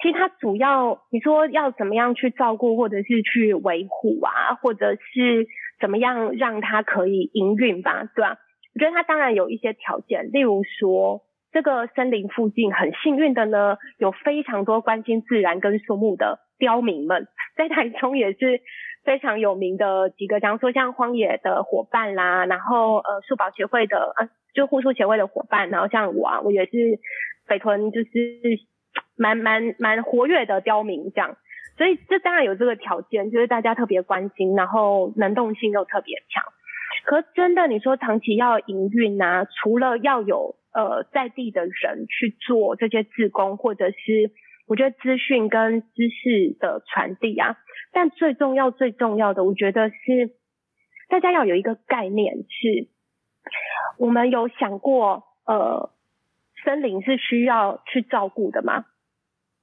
[0.03, 5.47] 其实它主要你说要怎么样去照顾，或者是去维护啊，或者是
[5.81, 8.39] 怎么样让它可以营运吧，对吧？
[8.75, 11.21] 我觉得它当然有一些条件，例如说，
[11.53, 18.63] 这个森林附近很幸运的呢，有非常多关心自然跟树木的刁民们，在台中也是
[19.09, 27.01] 非常有名的几个，假如说像荒野的伙伴啦，然后呃树保协会的呃就护树协会的伙伴，然后像我啊，我也是
[27.47, 28.11] 北屯就是
[29.17, 31.39] 蛮蛮蛮活跃的刁民这样，
[31.79, 36.45] 所以这当然有这个条件，就是大家特别关心，然后能动性又特别强。
[37.07, 44.33] 可真的，你说长期要营运啊，除了要有呃在地的人去做这些自工，或者是
[44.67, 47.57] 我觉得资讯跟知识的传递啊，
[47.93, 50.37] 但最重要最重要的，我觉得是
[51.09, 52.89] 大家要有一个概念，是
[53.99, 55.91] 我们有想过呃
[56.65, 58.85] 森林是需要去照顾的吗？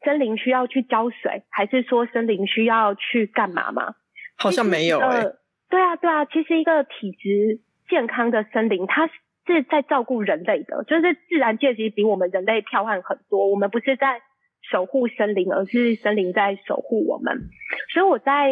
[0.03, 3.95] 森林需要去浇水，还是说森林需要去干嘛吗？
[4.37, 5.37] 好像没有呃。
[5.67, 7.59] 对啊，对啊，其实一个体质
[7.89, 9.07] 健康的森林，它
[9.47, 13.49] 是在照顾人类的，就是自然界其实比我们人类彪悍很多。
[13.49, 14.21] 我们不是在
[14.71, 17.49] 守护森林，而是森林在守护我们。
[17.93, 18.51] 所以我在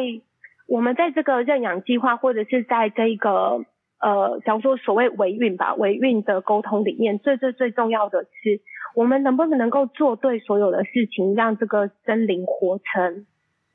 [0.68, 3.66] 我们在这个认养计划，或者是在这个
[4.00, 8.62] 呃，假如说所谓维运吧，维运的沟通里面，最最最重要的是。
[8.96, 13.26] 我们能不能够做对所有的事情，让这个森林活成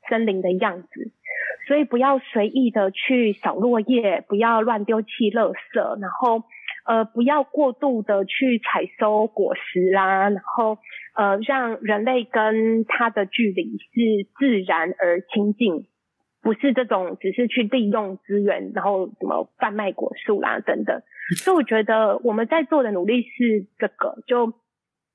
[0.07, 1.11] 森林的样子？
[1.67, 6.43] 所以不要随意的去扫落叶，不要乱丢弃垃圾，然后
[6.89, 10.79] 呃不要过度的去采收果实啦，然后
[11.15, 15.85] 呃让人类跟它的距离是自然而亲近，
[16.41, 21.01] 不是这种只是去利用资源，然后什么贩卖果树啦等等。
[21.37, 24.53] 所以我觉得我们在做的努力是这个就。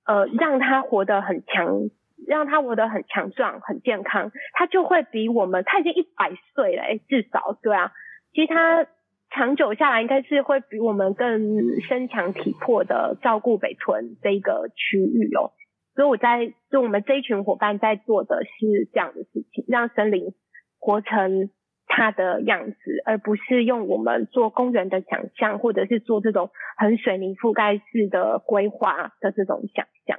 [0.06, 1.88] 呃，让它活得很强，
[2.28, 7.90] 让他活得很强壮、很健康，它就会比我们它已经一百岁了，至少对啊。
[8.34, 8.86] 其实他
[9.34, 15.52] 长久下来，应该是会比我们更身强体魄的照顾北屯这一个区域哦。
[15.94, 20.34] 所以我在就我们这一群伙伴在做的是这样的事情，让森林
[20.78, 21.50] 活成。
[21.86, 30.18] 它的样子，而不是用我们做公园的想象，或者是做这种很水泥覆盖式的规划的这种想象。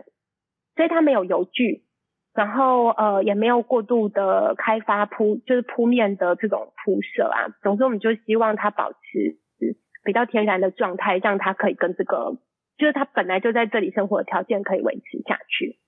[0.76, 1.84] 所以它没有油具，
[2.36, 7.48] 然后呃也没有过度的开发铺，就是铺面的这种铺设啊。
[7.64, 9.38] 总之，我们就希望它保持
[10.04, 12.38] 比较天然的状态，让它可以跟这个，
[12.78, 15.80] 就是它本来就在这里生活的条件可以维持下去。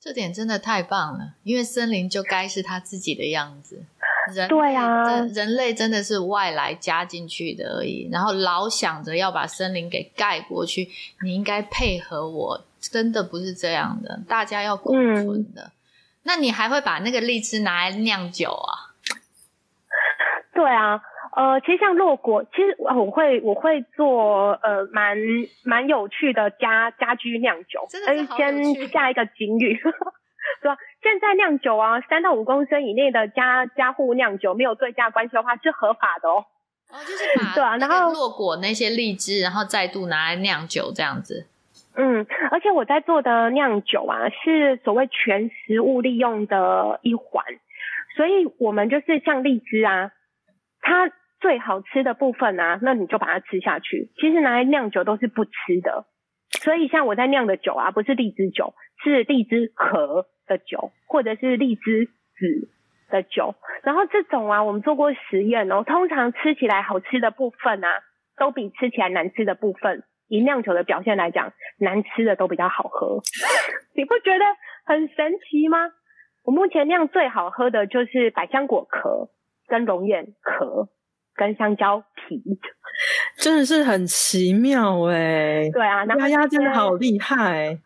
[0.00, 3.84] 这点真的太棒了，因为森林就该是它自己的样子。
[4.32, 10.86] 人对啊，人类真的是外来加进去的而已，然后老想着要把森林给盖过去，
[11.24, 15.72] 你应该配合我，真的不是这样的，大家要共存的。
[16.28, 18.92] 那你还会把那个荔枝拿来酿酒啊？
[20.52, 21.00] 对啊，
[21.34, 25.16] 呃，其实像洛果，其实我会我会做呃蛮
[25.64, 29.80] 蛮有趣的家家居酿酒，真的先下一个警语。
[30.60, 30.76] 对吧？
[31.02, 36.44] 现在酿酒啊，三到五公升以内的家家户酿酒，没有对价关系的话是合法的哦。
[36.90, 41.46] 哦，就是把对啊，然后落果那些荔枝，然后再度拿来酿酒这样子。
[42.00, 47.44] 嗯，而且我在做的酿酒啊，是所谓全食物利用的一环，
[48.16, 50.12] 所以我们就是像荔枝啊，
[50.80, 54.10] 它最好吃的部分啊，那你就把它吃下去。
[54.20, 55.50] 其实拿来酿酒都是不吃
[55.82, 56.06] 的，
[56.60, 60.26] 所以像我在酿的酒啊，不是荔枝酒，是荔枝壳。
[60.48, 62.70] 的酒，或者是荔枝籽
[63.10, 68.00] 的酒，然后这种啊，我们做过实验哦，通常吃起来好吃的部分啊，
[68.38, 73.20] 都比吃起来难吃的部分，以酿酒的表现来讲，难吃的都比较好喝。
[73.94, 74.44] 你不觉得
[74.84, 75.78] 很神奇吗？
[76.44, 79.28] 我目前酿最好喝的就是百香果壳、
[79.66, 80.88] 跟龙眼壳、
[81.34, 82.42] 跟香蕉皮，
[83.36, 85.68] 真的是很奇妙哎。
[85.70, 87.78] 对啊，丫丫真的好厉害。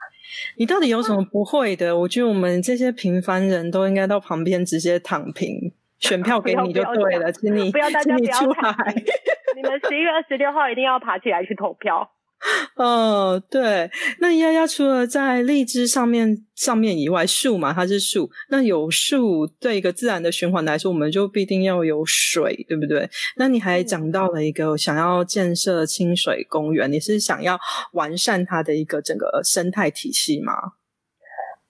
[0.57, 1.98] 你到底有什么不会的？
[1.98, 8.94] 我觉得我们这些平凡人都应该到旁边直接躺平，选票 给你就对了，请你不要大家不要出来。
[9.57, 12.11] 你们十一月二十六号一定要爬起来去投票。
[12.76, 23.09] 哦，对，那丫丫除了在荔枝上面上面以外，树嘛，它是树，那有树对一个自然的循环来说，我们就必定要有水，对不对？
[23.37, 27.59] 那你还讲到了一个想要建设清水公园，你是想要
[27.92, 30.55] 完善它的一个整个生态体系吗？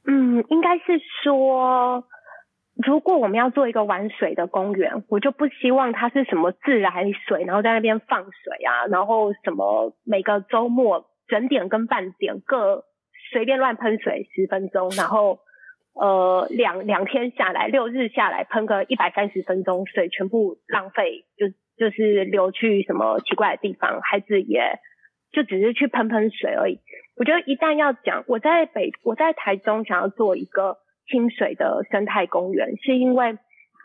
[0.07, 2.03] 嗯，应该是说。
[2.75, 12.85] 如果我们要做一个玩水的公园，我就不希望它是什么自来水，然后在那边放水啊，然后什么每个周末整点跟半点各
[13.31, 15.41] 随便乱喷水十分钟，然后
[15.95, 24.79] 呃两两天下来六日下来喷个一百三十分钟水全部浪费，就就是流去什么奇怪的地方，孩子也
[25.31, 26.81] 就只是去喷喷水而已。
[27.17, 30.79] 我觉得一旦要讲，我在北我在台中想要做一个。
[31.13, 33.37] 清水的生态公园，是因为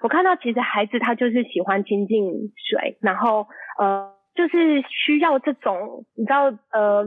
[0.01, 3.47] 我看到其实孩子他就是喜欢亲近水，然后
[3.77, 7.03] 呃就是需要这种你知道呃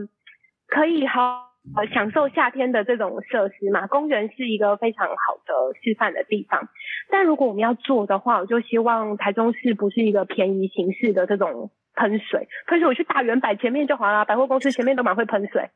[0.66, 3.86] 可以好呃享受夏天的这种设施嘛。
[3.86, 6.68] 公园是一个非常好的示范的地方，
[7.08, 15.70] 但如果我们要做的话，我就希望台中市不是一个便宜形式的这种喷水，喷水我去大圆百前面就好了，百货公司前面都蛮会喷水，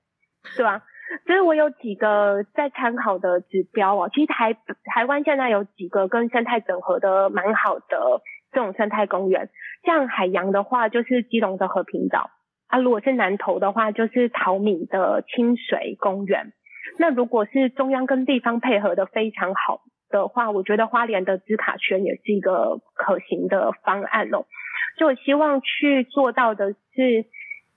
[0.57, 0.83] 对吧？
[1.27, 4.11] 所以我有几个在参考的指标哦。
[4.13, 9.49] 其实台台湾现在有几个跟生态整合的蛮好的这种生态公园，
[9.85, 12.31] 像海洋的话就是基隆的和平岛，
[12.69, 16.53] 啊，如果是南投的话，就是桃米的清水公园。
[16.99, 19.81] 那如果是中央跟地方配合的非常好
[20.11, 24.45] 的话，我觉得花莲的芝卡圈也是一个可行的方案哦。
[24.99, 27.25] 就我希望去做到的是，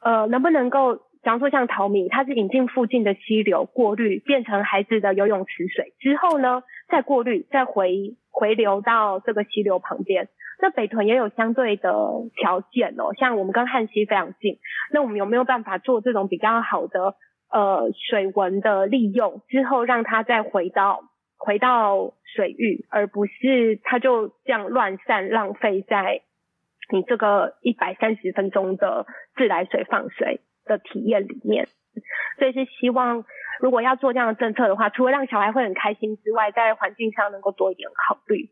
[0.03, 10.29] 呃，能不能够，假如说像淘米，它是引进附近的溪流过滤，变成孩子的游泳池水之后呢，再过滤，再回回流到这个溪流旁边。
[10.59, 11.93] 那北屯也有相对的
[12.35, 14.57] 条件哦，像我们跟汉溪非常近，
[14.91, 17.13] 那我们有没有办法做这种比较好的
[17.51, 21.01] 呃水文的利用之后，让它再回到
[21.37, 26.21] 回到水域，而不是它就这样乱散浪费在
[26.91, 29.05] 你这个一百三十分钟的
[29.35, 31.67] 自来水放水的体验里面。
[32.37, 33.25] 所以是希望
[33.59, 38.51] 如果要做这样的政策的话，除了让小孩会很开心之外，在环境上能够多一点考虑。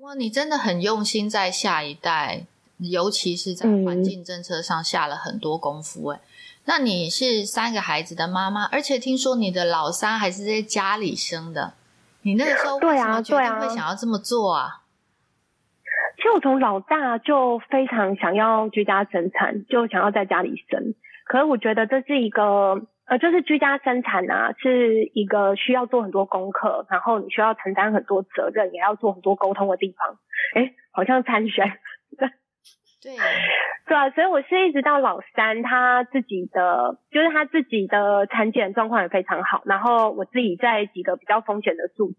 [0.00, 2.46] 哇，你真的很用心在下一代，
[2.78, 6.06] 尤其是在环境政策上下了很多功夫。
[6.10, 6.20] 哎，
[6.66, 11.74] 那你是三个孩子的妈妈，而且听说你的老三还是在家里生的，
[12.22, 14.77] 你那个时候为什么决定会想要这么做啊？
[16.18, 20.94] 其实我从老大就非常想要居家生产，就想要在家里生。
[21.24, 22.86] 可是我觉得这是一个。
[23.08, 30.18] 呃，就是居家生产啊，是一个需要做很多功课，然后你需要承担很多责任，也要做很多沟通的地方。
[30.54, 31.72] 哎，好像参选，
[32.18, 32.28] 对，
[33.88, 42.18] 对啊，所以我是一直到老三，他自己的就是他自己的产检状况也非常好，然后我自己在几个比较风险的数值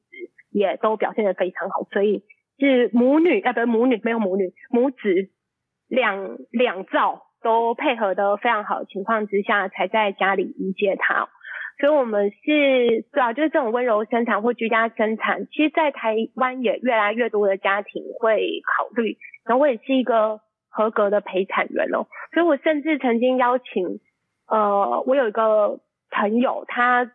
[0.49, 2.23] 也都表现的非常好，所以
[2.60, 4.97] 是母女啊，不是母女，没有母女，母子
[5.88, 7.26] 两两兆。
[7.41, 11.30] 都配合的非常好的情况之下，才在家里迎接他。
[11.80, 19.16] 所以，我们是对啊，就是这种温柔生产或居家生产，其实，在台湾也越来越多的家庭会考虑。
[19.45, 22.07] 然后，我也是一个合格的陪产员哦。
[22.34, 24.01] 所以我甚至曾经邀请，
[24.49, 25.80] 呃，我有一个
[26.12, 27.10] 朋友，他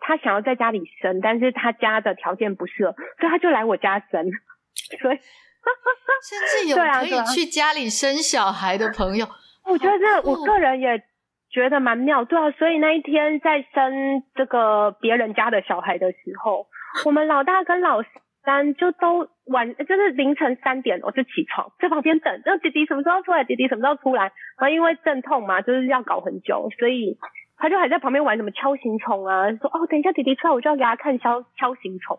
[0.00, 4.26] 他想要在家里生，但是他家的条件不适合，所以他就来我家生。
[5.00, 5.18] 所以，
[6.22, 9.26] 甚至有可以去家里生小孩的朋友。
[9.64, 11.02] 我觉得这我个人也
[11.50, 16.66] 觉得蛮妙，对啊，所以那一天在生这个别人家的小孩的时候，
[17.04, 18.02] 我们老大跟老
[18.44, 23.44] 三就都晚，就是凌晨三点我就起床在旁边等，那弟弟什么时候出来？
[23.44, 24.24] 弟弟什么时候出来？
[24.58, 27.16] 然后因为阵痛嘛，就是要搞很久，所以
[27.56, 32.18] 他就还在旁边玩什么敲行虫啊，说哦，等一下弟弟出来，我就要给他看敲敲行虫。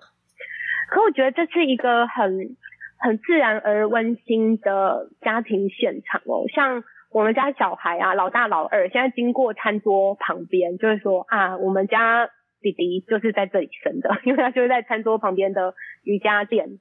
[0.90, 2.56] 可我觉得这是一个很
[3.00, 6.84] 很自然而温馨的家庭现场哦，像。
[7.14, 12.28] 我们家小孩啊，老大老二，现在经过餐桌旁边，就是说啊，我们家
[12.60, 16.80] 弟弟就是在这里生的， 因为他就是在餐桌旁边的瑜伽垫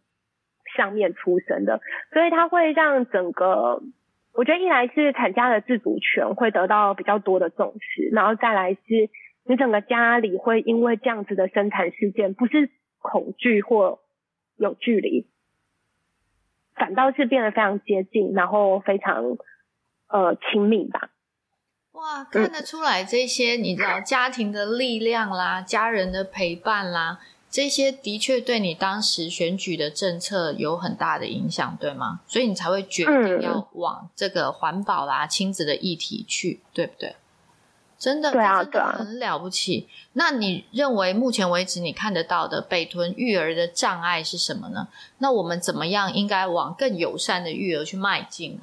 [0.74, 1.82] 上面出生的，
[2.14, 3.82] 所以他会让整个，
[4.32, 8.80] 我觉得一来是产家的自主权会得到比较多的重视，然后再来是
[9.44, 12.70] 你整个家里会因为这样子的生产事件，不是
[13.02, 14.00] 恐惧或
[14.56, 15.26] 有距离，
[16.74, 19.36] 反倒是变得非常接近，然后非常。
[20.14, 21.10] 呃，亲密吧。
[21.92, 32.20] 哇，看得出来这些，你知道家庭的力量啦，家人的陪伴啦，这些的确对你当时选举的政策有很大的影响，对吗？
[32.26, 37.16] 所以你才会决定要往这个环保啦、亲子的议题去，对不对？
[38.02, 39.88] 真的，对啊，对啊，很了不起。
[40.14, 44.88] 那你认为目前为止你看得到的北屯育儿的障碍是什么呢？
[45.18, 48.62] 那我们怎么样应该往更友善的育儿去迈进呢？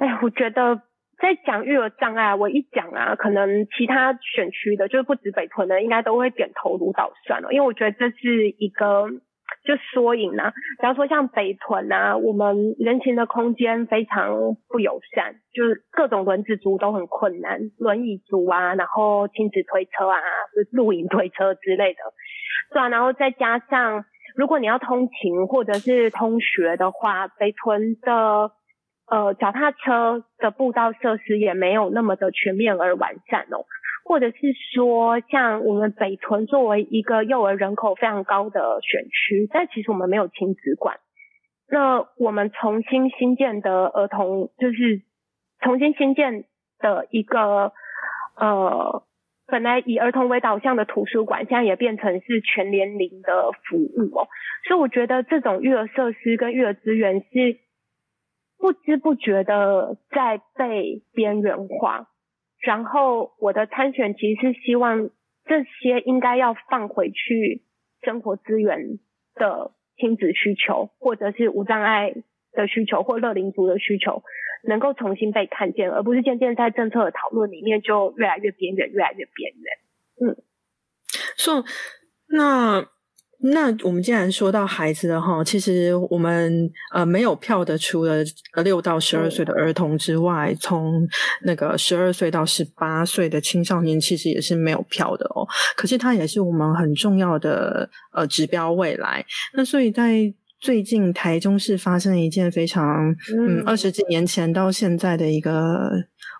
[0.00, 0.74] 哎，我觉得
[1.20, 7.52] 在讲育儿障碍，我一讲啊，可能其他选区的，就是不止北屯的，应该都会点头如捣蒜了。
[7.52, 9.06] 因为我觉得这是一个
[9.64, 10.50] 就缩影啊。
[10.78, 20.18] 比方说像北屯啊，我们人行的空间非常不友善，就是各种轮子族都很困难，轮椅族啊，然后亲子推车啊，
[20.70, 22.00] 露营推车之类的，
[22.72, 22.88] 是啊。
[22.88, 24.04] 然后再加上，
[24.36, 28.52] 如果你要通勤或者是通学的话，北屯的。
[29.10, 33.66] 呃，脚踏车的步道设施也没有那么的全面而完善哦，
[34.04, 34.36] 或者是
[34.74, 40.98] 说，像我们北屯作为一个幼儿人口非常高的选区，但其实我们没有亲子馆。
[41.68, 45.02] 那我们重新新建的儿童，就是
[45.60, 46.44] 重新新建
[46.78, 47.72] 的一个
[48.36, 49.04] 呃，
[49.46, 54.28] 本来以儿童为导向的图书馆，现在也变成是全年龄的服务哦。
[54.68, 57.58] 所以我觉得这种育儿设施跟育儿资源是。
[58.58, 62.06] 不知不觉的在被边缘化，
[62.62, 65.10] 然后我的参选其实是希望
[65.44, 67.62] 这些应该要放回去
[68.02, 68.98] 生活资源
[69.34, 72.14] 的亲子需求，或者是无障碍
[72.52, 74.22] 的需求或乐龄族的需求
[74.62, 80.30] 能够重新被看见，而不是渐渐在政策的讨论里面就越来越边缘，越来越边缘。
[80.30, 80.36] 嗯，
[81.36, 81.64] 说
[82.28, 82.88] 那。
[83.44, 88.24] 那我们既然说到孩子的哈，其实我们呃没有票的，除了
[88.62, 91.06] 六到十二岁的儿童之外，从
[91.42, 95.46] 那个十二岁到十八岁的青少年，其实也是没有票的哦。
[95.76, 99.24] 可是它也是我们很重要的呃指标未来。
[99.54, 105.90] 那所以在最近台中市发生了一件非常嗯二十几年前到现在的一个。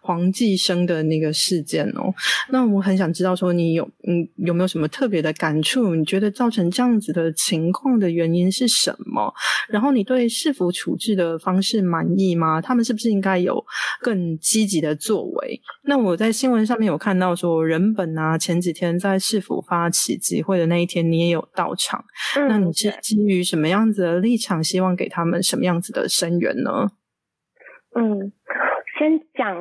[0.04, 2.12] 黄继生的那个事件哦，
[2.50, 5.94] 那我很想知道说你有嗯有没有什么特别的感触？
[5.94, 9.32] 你觉得造成这样子的情况的原因是什么？
[9.68, 12.60] 然后你对市府处置的方式满意吗？
[12.60, 13.64] 他们是不是应该有
[14.00, 15.60] 更积极的作为？
[15.84, 22.04] 那我在新闻上面有看到说，人本啊前几天在市府发起集会的那一天，你也有到场。
[22.48, 26.90] 那你是基于什么样子的立场，希望给他们什么样子的声援呢？
[27.94, 28.32] 嗯，
[28.98, 29.54] 先讲。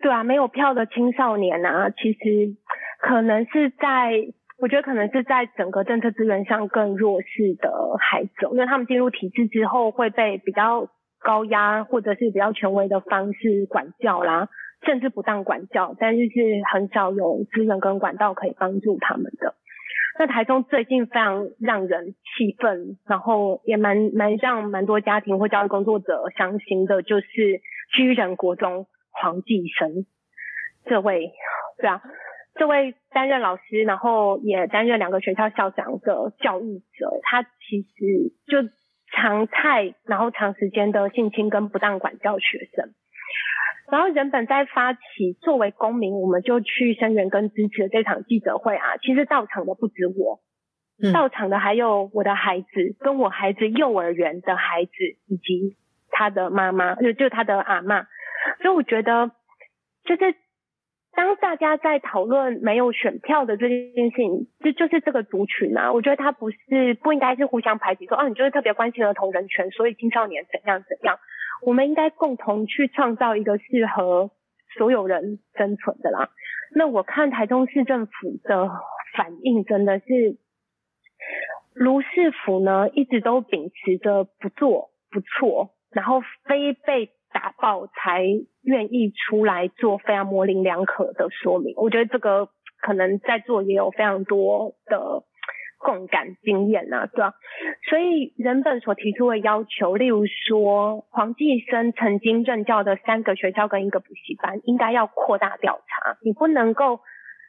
[0.00, 2.56] 对啊，没有票的青少年啊，其实
[3.00, 4.12] 可能是在，
[4.60, 10.88] 我觉得可能是在整个政策资源上更弱势的孩子，因为他们进入体制之后会被比较
[11.20, 14.48] 高压或者是比较权威的方式管教啦，
[14.86, 16.40] 甚至不当管教，但是是
[16.72, 19.56] 很少有资源跟管道可以帮助他们的。
[20.20, 27.26] 那台中最近非常让人气愤，然后也蛮蛮让蛮多家庭或教育工作者伤心的，就是
[27.92, 28.86] 居人国中。
[29.10, 30.06] 黄继生，
[30.84, 31.32] 这位，
[31.78, 32.02] 对啊，
[32.54, 38.68] 这位担任老师，然后也担任两个学校校长的教育者，他其实就
[39.12, 42.94] 常态，然后长时间的性侵跟不当管教学生。
[43.90, 48.98] 然后人本在发起作为公民，我们就去声援跟支持这场记者会啊。
[48.98, 50.40] 其实到场的不止我，
[51.14, 52.66] 到场的还有我的孩子，
[52.98, 54.92] 跟我孩子幼儿园的孩子，
[55.26, 55.76] 以及
[56.10, 58.06] 他的妈妈，就就他的阿妈。
[58.60, 59.30] 所以我觉得，
[60.04, 60.34] 就是
[61.12, 71.18] 当大家在讨论没有选票的这件事情，就就是这个族群啊，我觉得他不是不应该是互相排挤，说哦，你就是特别关心儿童人权，所以青少年怎样怎样。
[71.62, 74.30] 我们应该共同去创造一个适合
[74.76, 76.30] 所有人生存的啦。
[76.74, 78.12] 那我看台中市政府
[78.44, 78.70] 的
[79.16, 80.36] 反应真的是，
[81.74, 87.10] 卢市府呢一直都秉持着不做不错，然后非被。
[87.32, 88.24] 打爆才
[88.62, 92.48] 愿意出来做非常模棱两可的说明，我觉得这个
[92.80, 95.24] 可能在座也有非常多的
[95.78, 97.34] 共感经验呐，对吧？
[97.88, 107.00] 所以人本所提出的要求，例如说黄继生曾经任教的三个学校跟一个补习班，应该要扩大调查，你不能够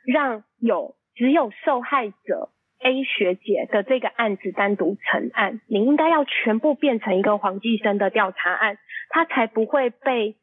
[0.05, 2.49] 让有只有受害者
[2.81, 8.77] A 学姐的这个案子单独成案，你应该要全部变成一个黄继生的调查案。
[9.09, 10.35] 他才不会被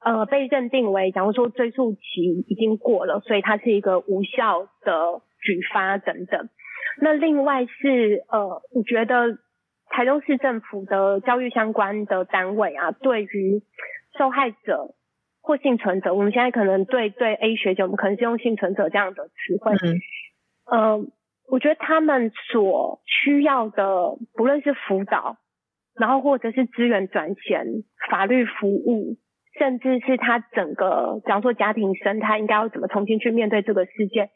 [0.00, 2.00] 呃被认定为，假如说追诉期
[2.48, 6.48] 已经过了，所以它是一个无效的举发等等。
[7.00, 9.38] 那另外是呃，我觉得
[9.88, 13.62] 台中市政府的教育相关的单位啊，对于
[14.18, 14.94] 受害者
[15.42, 19.72] 或幸存者，我们现在可能对对 A 学姐，我们可能是用幸存者这样的词汇。
[20.72, 21.12] 嗯，
[21.50, 25.36] 我觉得他们所需要的，不论是辅导。
[25.96, 27.64] 然后或者是资源转衔、
[28.10, 29.16] 法律服务，
[29.56, 34.30] 甚至是他整个，比方说家庭生态，应该要怎么重新去面对这个事件？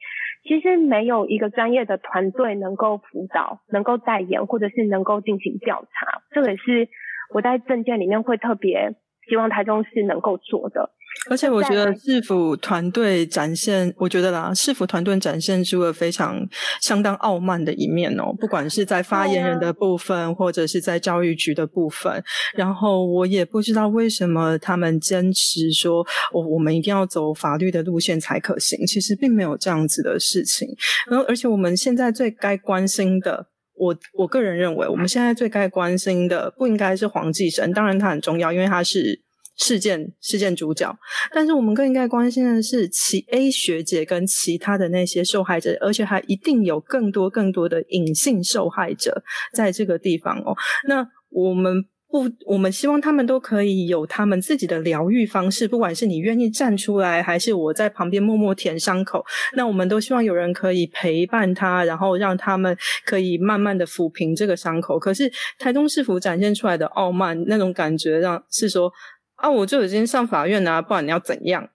[0.44, 6.22] 其实没有一个专业的团队能够辅导、能够代言，或者是能够进行调查。
[6.30, 6.88] 这个也是
[7.34, 8.94] 我在证件里面会特别
[9.28, 10.90] 希望台中市能够做的。
[11.30, 16.48] 而且我觉得市府团队展现，我觉得啦，市府团队展现出了非常
[16.80, 18.32] 相当傲慢的一面哦。
[18.38, 22.22] 不管是在发言人的部分，或者是在教育局的部分，
[22.54, 28.86] 然后我也不知道为什么他们坚持说，我我们一定要走法律的路线才可行。
[28.86, 30.68] 其实并没有这样子的事情。
[31.10, 39.27] 然后，而且我们现在最该关心的，我我个人认为，我们现在最该关心的不应该是黄继生，当然他很重要，因为他是。
[39.58, 40.96] 事件事件主角，
[41.34, 50.56] 但是我们更应该关心的是其 A 学姐跟其他的那些受害者，而且还一定有更多更多的隐性受害者在这个地方哦。
[50.86, 59.24] 那我们不，我们希望他们都可以有他们自己的疗愈方式，不管是你愿意站出来，还是我在旁边默默舔伤口，
[59.56, 65.00] 那我们都希望有人可以陪伴他，然后让他们可以慢慢的抚平这个伤口。
[65.00, 68.92] 可是台中市府展现出来的傲慢那种感觉，让是说。
[69.38, 71.68] 啊，我就已经上法院了，不然你要怎样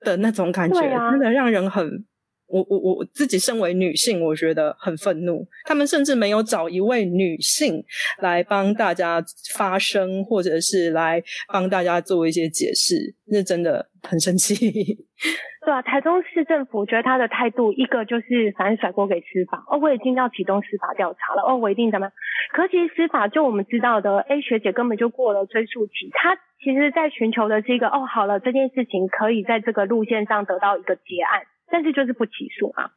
[0.00, 2.04] 的那种感觉，真的让人很
[2.48, 5.46] 我我我自己身为女性，我觉得很愤怒。
[5.64, 7.84] 他们甚至没有找一位女性
[8.18, 9.22] 来帮大家
[9.54, 11.22] 发声，或者是来
[11.52, 14.54] 帮大家做一些解释，那真的很生气。
[15.66, 22.08] 对啊，台中市政府觉得他的态度，一个就是反正甩锅给司法，哦，我已经要启动司法调查了，哦，我一定怎么？
[22.52, 31.42] 可其实司法就我们知道的，A 学姐根本就过了追诉期，她其实在寻求的是一个，哦，好了，这件事情可以在这个路线上得到一个结案。
[31.70, 32.92] 但是就是不起诉啊。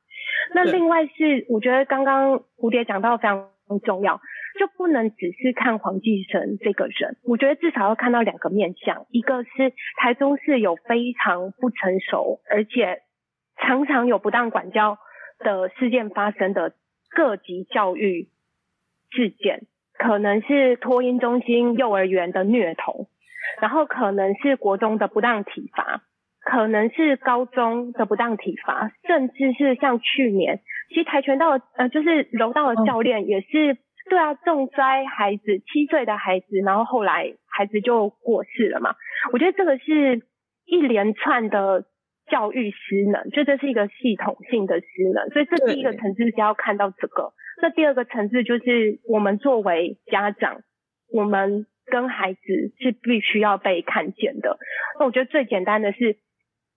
[0.54, 3.50] 那另外是，我觉得刚刚蝴蝶讲到非常
[3.84, 4.20] 重要，
[4.60, 7.18] 就不能只是看黄继成这个人。
[7.24, 13.02] 我觉得至少要看到两个面相，一个是台中市有非常不成熟，而且
[13.58, 14.98] 常常有不当管教
[15.40, 16.74] 的事件发生的
[17.10, 18.30] 各级教育
[19.12, 19.64] 事件，
[19.98, 23.08] 可能是托婴中心、幼儿园的虐童，
[23.62, 26.04] 然后可能是国中的不当体罚。
[26.50, 33.78] 可能是高中的不当体罚，甚至是像去年，其实跆拳道呃就是柔道的教练也是
[34.10, 38.96] 对啊重摔孩子七岁的孩子，然后后来孩子就过世了嘛。
[39.32, 40.24] 我觉得这个是
[40.66, 41.86] 一连串的
[42.32, 45.30] 教育失能，就这是一个系统性的失能。
[45.30, 50.62] 所以这第一个层次是要看到这个，那第二个层次就是我们作为家长，
[51.14, 52.40] 我们跟孩子
[52.80, 54.58] 是必须要被看见的。
[55.00, 56.18] 那我觉得最简单的是。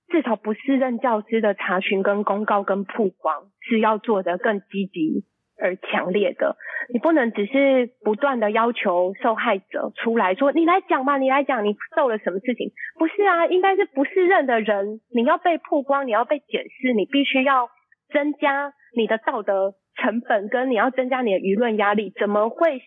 [0.09, 5.25] 至少不是任教师的查询、跟公告、跟曝光是要做的更积极
[5.59, 6.57] 而强烈的。
[6.93, 17.69] 你不能只是不断的要求受害者出来说：“你来讲嘛，你来讲，你受了什么事情？”不是啊，应该是不是任的人，你要被曝光，你要被解释，你必须要
[18.13, 22.13] 增加你的道德成本，跟你要增加你的舆论压力。
[22.19, 22.85] 怎么会是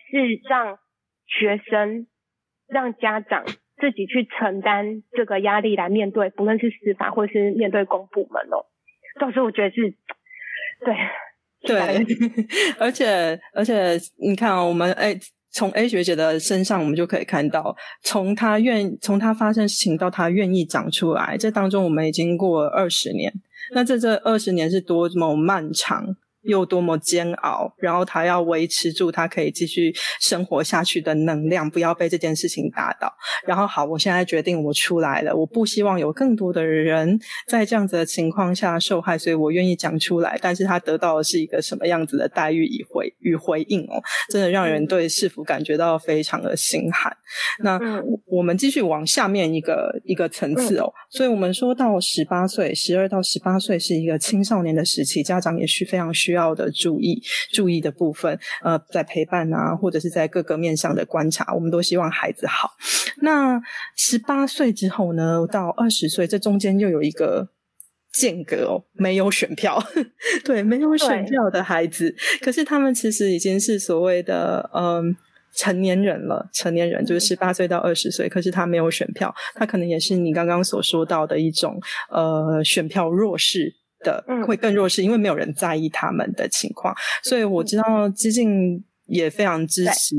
[0.48, 0.78] 让
[1.26, 2.06] 学生、
[2.68, 3.44] 让家长？
[3.80, 8.64] 自己去承担这个压力来面对，不论是司法或是面对公部门哦。
[9.20, 9.94] 到时候我觉得是，
[10.84, 10.94] 对
[11.62, 12.06] 对，
[12.78, 15.18] 而且而且你看啊，我们哎，
[15.50, 23.32] 从 A 学姐的身上，我们就可以看到，从她愿从她发生事情到她愿意长出来，这当中我们已经过了二十年。
[23.72, 26.16] 那这这二十年是多么漫长。
[26.46, 33.12] 又多么煎熬，然后他要维持住他可以继续生活下去的能量，不要被这件事情打倒。
[33.46, 37.18] 然后好，我现在决定我出来了，我不希望有更多的人
[37.48, 40.38] 在这样子的情况下受害，所以我愿意讲出来。
[40.40, 47.14] 但是他得到的是一个什么样子的待遇与回与回应哦，真的让人对市府感觉到非常的心寒。
[47.58, 47.80] 那
[48.26, 56.35] 我们继续往下面一个一个层次哦，所以我们说到十八岁，十二到十八岁是一个青少年的时期，家长也是非常需。
[56.35, 57.22] 要的注意
[57.52, 62.70] 注意的部分，呃，在陪伴啊，或者是在各个面上的观察，我们都希望孩子好。
[63.22, 63.60] 那
[63.96, 67.48] 十八岁之后呢，到二十岁，这中间又有一个
[68.12, 69.82] 间隔哦，没有选票，
[70.44, 75.16] 对，没有选票的孩子，可是他们其实已经是所谓的嗯
[75.54, 81.80] 成年人了，成年人就是十八岁到二十岁，可是他没有选票，他可能也是你刚刚所说到的一种
[82.10, 83.74] 呃选票弱势。
[84.06, 86.94] 的会更弱势，因为没有人在意他们的情况，
[87.24, 90.14] 所以我知道激进也非常支持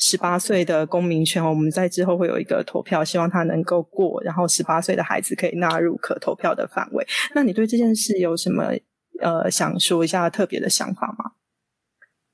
[0.00, 1.42] 十八岁的公民权。
[1.42, 7.06] 我们在之后会有一个投票，希望他能够过，然后十八岁的孩子可以纳入可投票的范围。
[7.34, 8.72] 那你对这件事有什么
[9.20, 11.32] 呃想说一下特别的想法吗？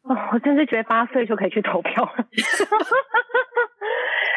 [0.05, 2.05] 哦，我真是觉得八岁就可以去投票。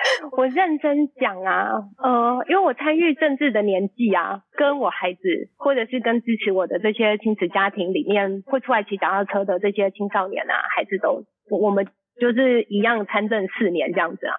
[0.37, 5.19] 我认真讲啊，呃，因为我参与政治的年纪啊，跟我孩子
[5.57, 11.87] 或者是跟支持我的这些亲子家庭里面会出来骑脚踏车的这些青少年啊，孩子都，我们
[12.19, 14.35] 就是一样参政四年这样子啊。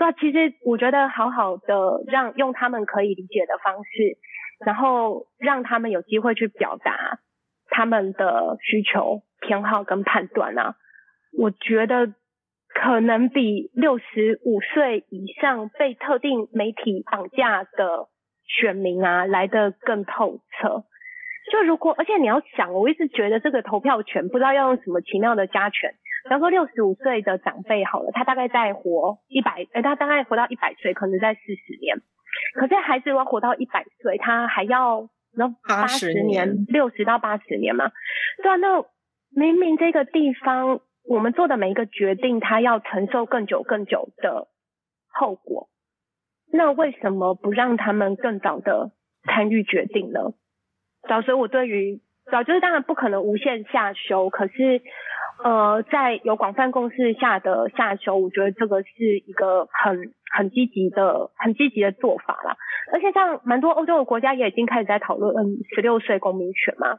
[0.00, 4.18] 那其实我觉得好好的让用他们可以理解的方式，
[4.64, 7.18] 然后让他们有机会去表达
[7.68, 10.74] 他们的需求、偏好跟判断啊，
[11.38, 12.14] 我觉得。
[12.74, 18.08] 可能比六十五岁以上被特定媒体绑架的
[18.44, 20.84] 选民啊来的更透彻。
[21.52, 25.94] 就如果，而且你要想，我一直觉得这个投票权不知道要用什么奇妙的加权。
[26.24, 31.98] 比方说六十五岁的长辈好了，他大概在活一百，呃，他大概活到一百岁，可能在四十年。
[32.54, 37.92] 可是孩子如果活到一百岁，他还要那八十年，六十到八十年嘛？
[38.42, 38.84] 对啊，那
[39.30, 40.80] 明明这个地方。
[41.06, 44.48] 我们做的每一个决定，他要承受更久、更久的
[45.08, 45.68] 后果。
[46.52, 48.92] 那为什么不让他们更早的
[49.24, 50.32] 参与决定呢？
[51.08, 52.00] 早，所以我对于
[52.30, 54.80] 早就是当然不可能无限下修，可是
[55.42, 58.88] 呃，在有广泛共识下的下修，我觉得这个是
[59.26, 62.56] 一个很很积极的、很积极的做法啦。
[62.92, 66.98] 而且像蛮多欧洲的国家也已经开始在讨论，嗯，十六岁公民权嘛。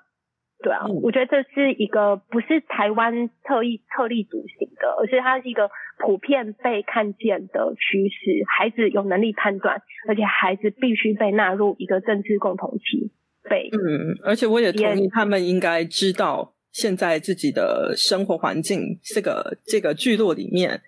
[0.63, 8.43] 对啊，我觉得这是一个不是台湾特意特立独行的，而是它是一个普遍被看见的趋势。
[8.57, 13.11] 孩子有能力判断，而且孩子必须被纳入一个政治共同体。
[13.47, 20.81] 被嗯，而且我也同意，他们应该知道现在自己的生活环境这个这个聚落里面，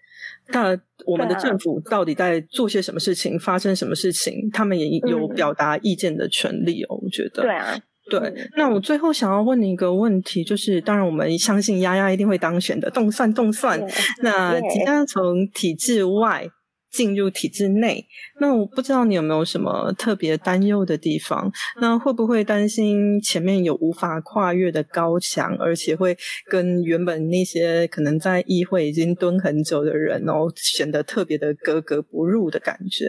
[0.48, 7.00] 那我们的政府到底在做些什么事情，发生什么事情，他们也有表达意见的权利哦。
[7.04, 7.78] 我觉得对啊。
[8.10, 13.80] 对，那我最后想要问你一个问题，就是当然我们相信丫丫一定会当选的，动算动算。
[14.22, 16.48] 那即将从体制外
[16.90, 18.06] 进入体制内，
[18.40, 21.52] 那我不知道你有没有什么特别担忧的地方？
[21.82, 26.18] 那会不会担心前面有无法跨越的高墙，而且会
[26.50, 33.06] 跟原本那些可能在议会已经蹲很久的人哦，显得特别的格格不入的感觉？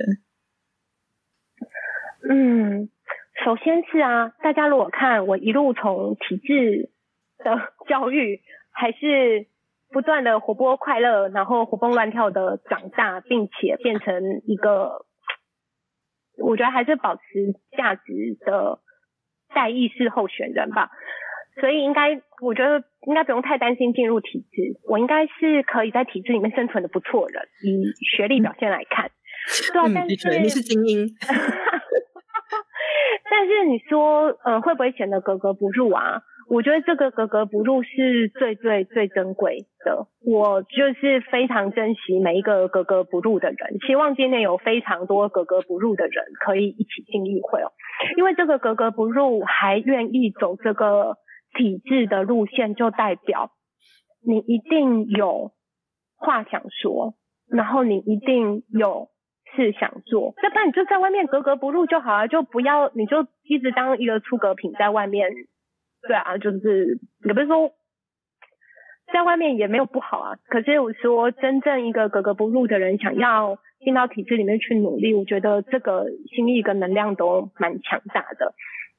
[2.29, 2.89] 嗯。
[3.45, 6.91] 首先是啊，大家如果看我一路从体制
[7.39, 8.41] 的教育，
[8.73, 9.47] 还是
[9.91, 15.07] 不断的活泼快乐，然后活蹦乱跳的长大，并且变成一个，
[16.39, 17.23] 我觉得还是保持
[17.77, 18.81] 价值的
[19.55, 20.91] 代议式候选人吧。
[21.61, 29.11] 所以应该，我觉得应该不用太担心进入体制，我应该是可以在体制里面生存的不错人，以学历表现来看。
[29.73, 31.07] 对啊，但是你是精英。
[33.39, 36.23] 但是你说，呃，会不会显得格格不入啊？
[36.51, 40.09] 我觉得这个格格不入是最最最珍贵的。
[40.27, 47.71] 我就是非常珍惜每一个格格不入的人，希望今年有非常多格格不入的人可以一起进议会哦。
[48.17, 51.17] 因为这个格格不入还愿意走这个
[51.57, 53.53] 体制的路线，就代表
[54.27, 55.53] 你一定有
[56.17, 57.15] 话想说，
[57.49, 59.11] 然后你一定有。
[59.55, 65.31] 是想做，要不然你就在外面格格不入就好了，就不要你就一直当一个出格品在外面。
[66.03, 67.73] 对啊，就是也不是说
[69.13, 70.37] 在外面也没有不好啊。
[70.49, 78.55] 可是我说真正一个格格不入的人，想要进到体制里面去努力，我觉得这个心意跟能量都蛮强大的。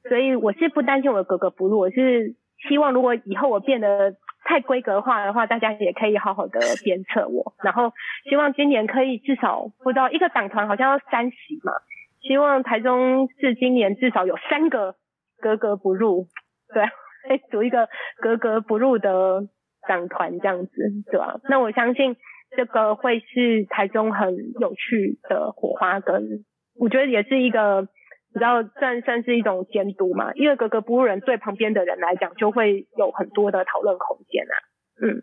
[0.08, 2.34] 所以我是不担心我格格不入，我是
[2.68, 4.14] 希望如果以后我变得。
[4.42, 7.54] 太规格化的话，大家也可以好好的鞭策我。
[7.62, 7.92] 然后
[8.28, 11.72] 希望今年可以至少不知道一个党团好像要三席嘛，
[12.20, 14.96] 希望台中市今年至少有三个
[15.40, 16.26] 格格不入，
[16.72, 17.88] 对，组一个
[18.20, 19.42] 格格不入的
[19.86, 20.72] 党团这样子，
[21.10, 21.38] 对吧？
[21.48, 22.16] 那我相信
[22.56, 26.44] 这个会是台中很有趣的火花，跟
[26.78, 27.88] 我觉得也是一个。
[28.32, 30.32] 你知道，算算是一种监督嘛？
[30.34, 34.54] 因为格格不入人对旁边的人来讲，就会有很多的讨论空间啊。
[35.02, 35.22] 嗯，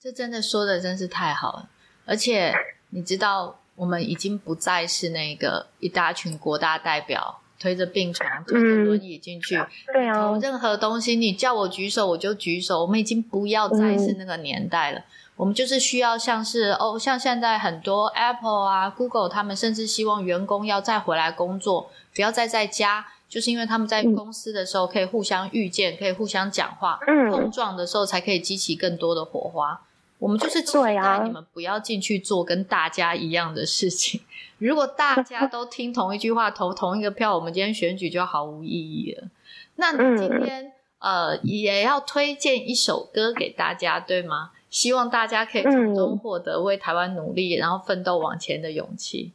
[0.00, 1.68] 这真的说的真是太好了。
[2.06, 2.52] 而且
[2.90, 9.56] 你知道，我们已经不再是那个一大群国大代表推着病床、推着轮椅进去，
[9.92, 12.82] 对啊，任何东西你叫我举手我就举手。
[12.82, 15.04] 我们已经不要再是那个年代了。
[15.38, 26.98] 我们就是需要像是哦，像现在很多 Apple 啊、Google，他们甚至希望员工要再回来工作，不要再在家，就是因为他们在公司的时候可以互相遇见，可以互相讲话，
[27.30, 29.80] 碰撞的时候才可以激起更多的火花。
[30.18, 34.20] 我们就是期待你们不要进去做跟大家一样的事情。
[34.58, 39.28] 如果大家 都听同一句话，投同一个票，我们今天选举就毫无意义了。
[39.76, 44.50] 那你今天呃也要推荐一首歌给大家，对吗？
[44.70, 49.32] 希望大家可以从中获得为台湾努力，然后奋斗往前的勇气。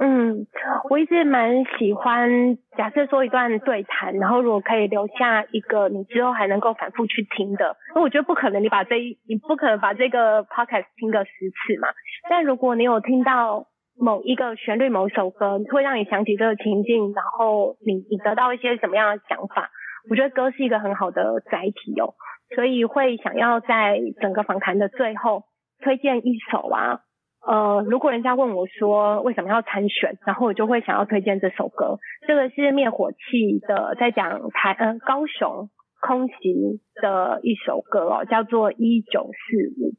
[0.00, 0.46] 嗯，
[0.88, 11.88] 我一直蛮喜欢，假设说一段对谈，然后如果可以留下一个你之后还能够反复去听的，那我觉得不可能，你把这一你不可能把这个 podcast 听个十次嘛。
[12.30, 19.70] 但如果你有听到某一个旋律、某首歌，会让你想起这个情境，然后你你得到一些什么样的想法，
[20.08, 22.14] 我觉得歌是一个很好的载体哦。
[22.54, 25.44] 所以会想要在整个访谈的最后
[25.82, 27.00] 推荐一首啊，
[27.46, 31.98] 呃，如果人家问我说为什么要参选，然后我就会想要推荐这首歌。
[32.26, 35.68] 这个是灭火器的，在讲台呃高雄
[36.00, 39.92] 空袭的一首歌哦，叫做一九四五。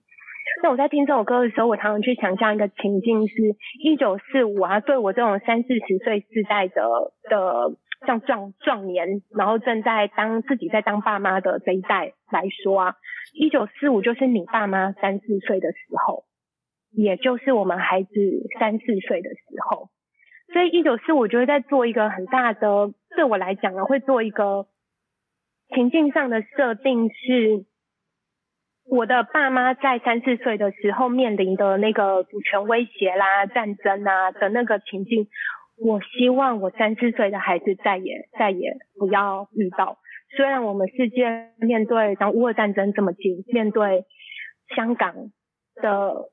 [0.63, 3.35] 那我在听这首歌的时候，我常常去想象一个情境，是
[3.83, 6.81] 一九四五啊，对我这种三四十岁世代的
[7.29, 7.77] 的。
[8.09, 12.95] 像壮壮年，然后正在当自己在当爸妈的这一代来说啊，
[13.33, 16.23] 一九四五就是你爸妈三四岁的时候，
[16.91, 18.09] 也就是我们孩子
[18.59, 19.89] 三四岁的时候，
[20.51, 24.65] 所以一九四五就会在做一个很大的，对我来讲啊，会做一个
[25.75, 27.65] 情境上的设定，是
[28.89, 35.27] 我的爸妈在三四岁的时候面临的那个主权威胁啦、战争啊的那个情境。
[35.81, 39.97] 我希望我三四岁的孩子再也再也不要遇到，
[40.35, 44.03] 虽然我们世界面对像乌俄战争这么近，面对
[44.75, 45.31] 香港
[45.75, 46.29] 的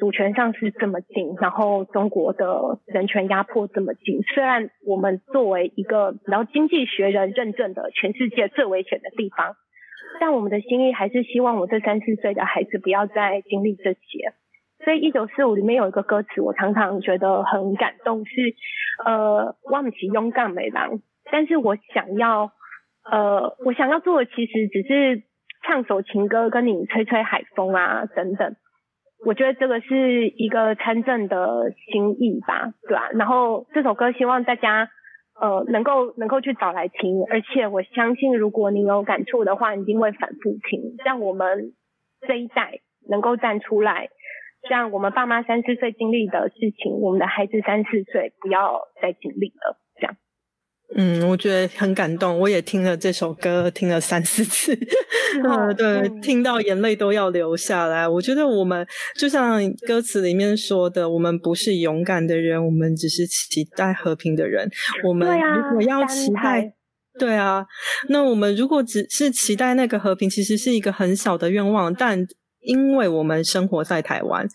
[0.00, 9.54] 主权上是这么近，然后中国的人权压迫这么近，虽然我们作为一个然后经济学人认证的全世界最危险的地方，
[10.20, 14.32] 但我们的心意还是希望我这三四岁的孩子不要再经历这些。
[14.84, 18.54] 所以一九四五里面有一个歌词，我常常觉得很感动，是
[19.04, 21.00] 呃，忘记勇敢美郎，
[21.30, 22.52] 但是我想要。
[23.10, 25.22] 呃，我想要做的其实只是
[25.62, 28.54] 唱首情歌，跟你吹吹海风啊，等等。
[29.24, 33.08] 我觉得这个是一个参政的心意吧，对吧？
[33.14, 34.90] 然后这首歌希望大家
[35.40, 41.72] 呃能够能够去找来听，而且我相信如果你有感触的话，一定会反复听，让我们
[42.26, 44.10] 这一代能够站出来，
[44.68, 50.16] 像我们爸妈三四岁经历的事情，我们的孩子三四岁不要再经历了，这样。
[50.96, 54.74] 嗯，我觉得很感动，我也听了这首歌，听了三四次，
[55.44, 58.08] 嗯， 对，听到眼泪都要流下来。
[58.08, 64.66] 我觉得我们就像歌词里面说的，我们不是勇敢的人，我们只是期待和平的人。
[65.04, 66.72] 我们如果要期待，
[67.18, 67.66] 对啊，
[68.08, 72.26] 那我们如果只是期待那个和平，其实是一个很小的愿望，但。
[72.60, 74.46] 因为我们生活在台湾，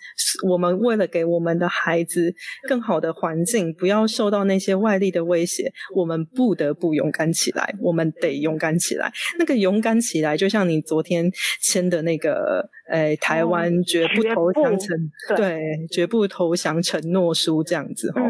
[0.47, 2.33] 我们为了给我们的孩子
[2.67, 7.73] 更好的环境，不要受到那些外力的威胁，我们不得不勇敢起来。
[7.79, 9.11] 我们得勇敢起来。
[9.39, 11.31] 那个勇敢起来，就像你昨天
[11.61, 14.97] 签的那个，诶，台湾绝不投降承
[15.35, 18.21] 对，绝不投降承诺书这样子哈。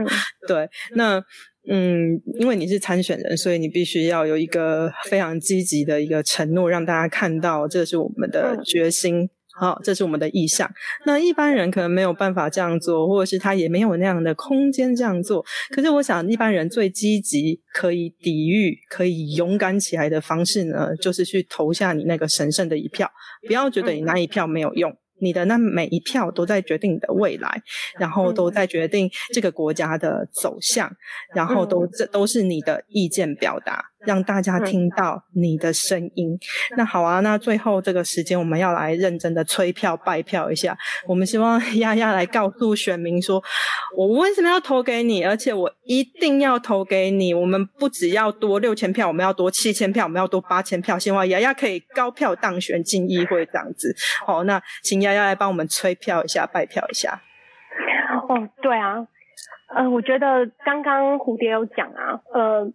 [0.48, 1.24] 对，那
[1.68, 9.30] 嗯，因为你是参选人，所以你必须要有一个非常积极的一个承诺，让大家看到这是我们的决心。
[9.56, 10.70] 好，这是我们的意向。
[11.06, 15.46] 那一般人可能没有办法这样做，或者是他也没有那样的空间这样做。
[15.70, 23.10] 可是，我想一般人最积极、可以抵御、可以勇敢起来的方式呢，就是去投下你那个神圣的一票。
[23.46, 24.92] 不要觉得你那一票没有用，
[25.22, 27.62] 你的那每一票都在决定你的未来，
[28.00, 30.92] 然后都在决定这个国家的走向，
[31.36, 33.93] 然后都这都是你的意见表达。
[34.06, 36.38] 让大家听到你的声音。
[36.78, 40.78] 那好啊，那最后这个时间，我们要来认真的催票、拜票一下。
[41.08, 43.42] 我们希望 丫丫来告诉选民说，
[43.96, 47.34] 我为什么要投给你，而且我一定要投给你。
[47.34, 50.98] 我们不只要多六千票，我们要多七千票，我们要多八千票。
[51.00, 53.96] 希望丫丫可以高票当选进议会这样子。
[54.26, 57.22] 好，那请丫丫来帮我们催票一下、拜票一下。
[58.30, 59.06] 哦，对啊，
[59.76, 62.72] 呃，我觉得刚刚蝴蝶有讲啊，呃。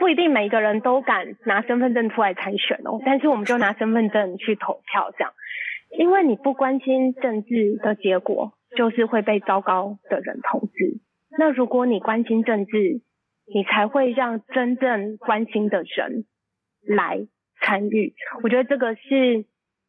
[0.00, 5.32] 不一定每一个人都敢拿身份证出来参选哦，但是我们就拿身份证去投票，这样，
[5.98, 11.00] 因为你不关心政治的结果，就是会被糟糕的人统治。
[11.38, 13.02] 那如果你关心政治，
[13.52, 16.24] 你才会让真正关心的人
[16.88, 17.26] 来
[17.60, 18.14] 参与。
[18.42, 19.44] 我觉得这个是，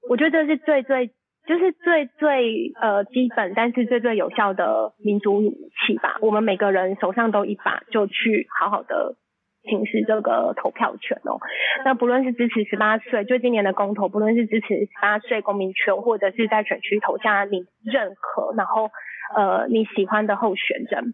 [0.10, 1.08] 我觉得这是最最，
[1.48, 6.18] 就是最最呃基本，但是最最有效的民主武器吧。
[6.22, 9.16] 我们每个人手上都一把，就去好好的。
[9.64, 11.38] 行使这个投票权哦，
[11.86, 18.90] 那不论是支持十八岁，就今年的公投，不论是支持十八岁公民权，或者是在选区投下你认可，然后
[19.36, 21.14] 呃你喜欢的候选人，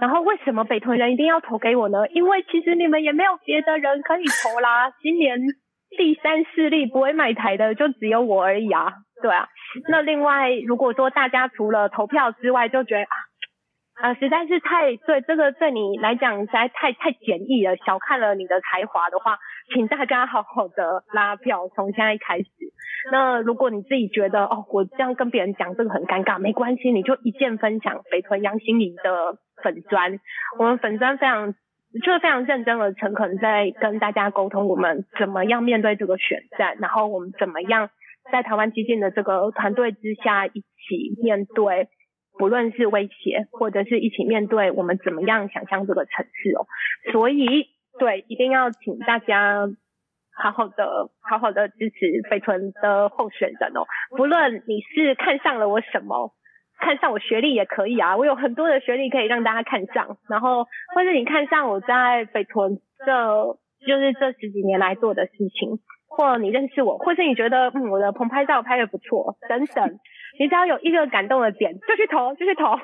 [0.00, 2.08] 然后为什么北屯人一定要投给我呢？
[2.08, 5.38] 因为其实你们也没有别的人可以投啦， 今年
[5.98, 9.48] 第三势力不会买台的就只有我而已啊，对啊，
[9.90, 13.25] 那另外如果说大家除了投票之外，就觉得啊。
[13.96, 19.38] 啊，实在是太对这个对你来讲实在太太简易了，小看了你的才华的话，
[19.72, 22.46] 请大家好好的拉票，从现在开始。
[23.10, 30.20] 那如果你自己觉得哦，我这样跟别人讲这个很尴尬，没关系，你就一键分享北屯杨心怡的粉砖，
[30.58, 31.54] 我们粉砖非常
[32.04, 37.88] 就是非常认真而诚恳在跟大家沟通，我们怎么样面对这个选战，然后我们怎么样
[38.30, 41.88] 在台湾激进的这个团队之下一起面对。
[42.38, 46.66] 不论是威胁，或者是一起面对，我们怎么样想象这个城市哦？
[47.12, 47.66] 所以，
[47.98, 49.66] 对，一定要请大家
[50.36, 53.86] 好好的、好好的支持北屯的候选人哦。
[54.16, 56.32] 不论你是看上了我什么，
[56.78, 60.18] 看上我学历也可以啊，我有很多的学历可以让大家看上。
[60.28, 63.56] 然后，或者你看上我在北屯这
[63.86, 69.98] 就是这十几年来做的事情，或你认识我，或是你觉得嗯我的棚拍照拍的不错，等等。
[70.38, 72.78] 你只要有一个感动的点，就去投，就去投。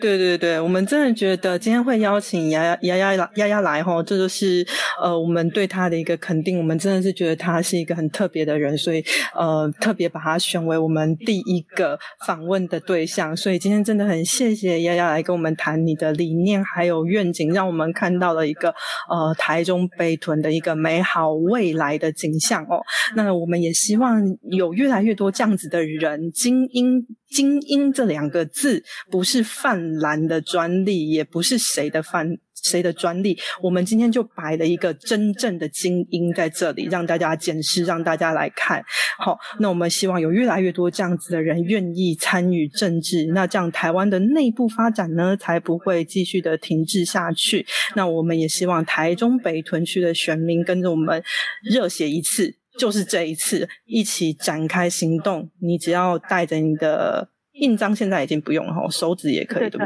[0.00, 4.66] 对对对，我们真的觉得今天会邀请丫丫丫丫丫丫来哈，这就是
[5.02, 6.58] 呃我们对他的一个肯定。
[6.58, 9.02] 我们真的是觉得他是一个很特别的人，所以
[9.34, 13.34] 呃特别把他选为我们第一个访问的对象。
[13.34, 18.68] 所以今天真的很谢谢丫丫来跟我们谈你的理念还有愿景，让我们看到了一个
[19.08, 22.82] 呃台中北屯的一个美好未来的景象哦。
[23.14, 27.06] 那我们也希望有越来越多这样子的人，精英。
[27.36, 33.38] 精英这两个字不是泛滥的专利，也不是谁的泛谁的专利。
[33.62, 38.82] 我们今天就摆了一个真正的精英在这里，让大家检视，让大家来看。
[39.18, 47.66] 好，那我们希望有越来越多这样子的人愿意参与政治，那这样台湾的内部发展呢，才不会继续的停滞下去。
[47.94, 51.22] 那我们也希望台中北屯区的选民跟着我们
[51.62, 52.54] 热血一次。
[52.78, 55.48] 就是这一次，一起展开行动。
[55.60, 59.84] 你只要带着你的印章，现在已经不用了，手指也可以，对不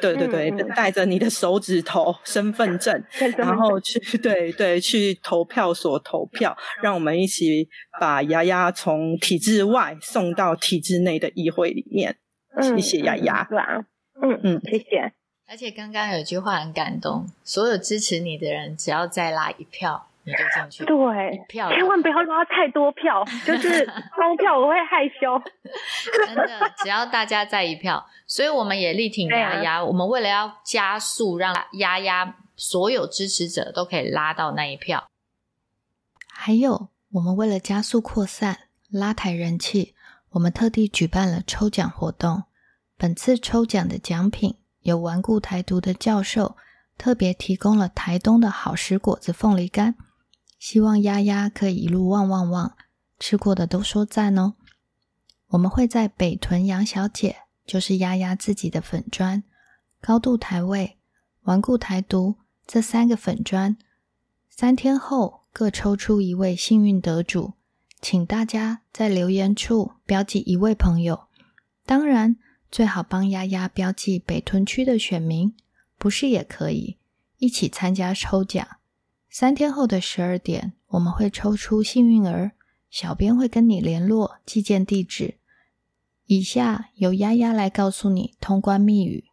[0.00, 0.14] 对？
[0.14, 3.02] 对对对，带着你的手指头、身份证，
[3.38, 7.68] 然后去对对去投票所投票，让我们一起
[8.00, 12.16] 把丫丫从体制外送到体制内的议会里面。
[12.60, 13.84] 谢谢丫丫，对啊，
[14.20, 15.12] 嗯嗯，谢谢。
[15.48, 20.08] 而且刚刚有一句话很感动，所有支持你的人，只要再拉一票。
[20.24, 25.42] 你就进去，对，票千万不要拉太多票， 就是高票我会害羞。
[26.26, 29.84] 真的，只要大家在一票，所以我们也力挺丫丫。
[29.84, 35.08] 我们为了要加速，让丫丫所有支持者都可以拉到那一票。
[36.32, 39.96] 还有，我们为了加速扩散、拉抬人气，
[40.30, 42.44] 我们特地举办了抽奖活动。
[42.96, 46.56] 本次抽奖的奖品有顽固台独的教授
[46.96, 49.96] 特别提供了台东的好食果子凤梨干。
[50.62, 52.76] 希望丫丫可以一路旺旺旺，
[53.18, 54.54] 吃过的都说赞哦。
[55.48, 59.42] 我们会在北屯杨小姐，就是丫丫自己的粉砖，
[60.00, 60.98] 高度台位、
[61.42, 63.76] 顽固台独这三个粉砖，
[64.48, 67.54] 三天后各抽出一位幸运得主，
[68.00, 71.24] 请大家在留言处标记一位朋友。
[71.84, 72.36] 当然，
[72.70, 75.56] 最好帮丫丫标记北屯区的选民，
[75.98, 76.98] 不是也可以
[77.38, 78.64] 一起参加抽奖。
[79.34, 82.50] 三天后的十二点，我们会抽出幸运儿，
[82.90, 85.36] 小编会跟你联络寄件地址。
[86.26, 89.24] 以下由丫丫来告诉你通关密语。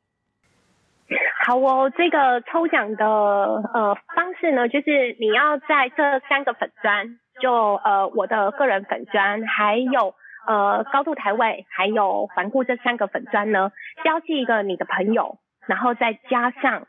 [1.46, 7.52] 好哦，这个抽奖的呃方式呢，就是你要在这三个粉砖，就
[7.84, 10.16] 呃我的个人粉砖，还有
[10.48, 16.88] 呃高度台位，还有环顾这三个粉砖呢，标记一个你的朋友，然后再加上。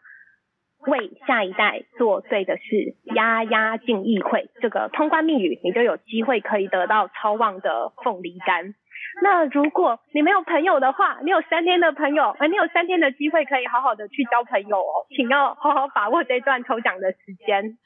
[0.87, 8.74] 为下一代做对的事，丫丫进议会这个通关密语，你就有机会可以得到超旺的凤梨干。
[9.22, 17.76] 那如果你没有朋友的话，你有三天的朋友，呃，你有三天的机会可以好好的去交朋友哦，请要好好把握这段抽奖的时间。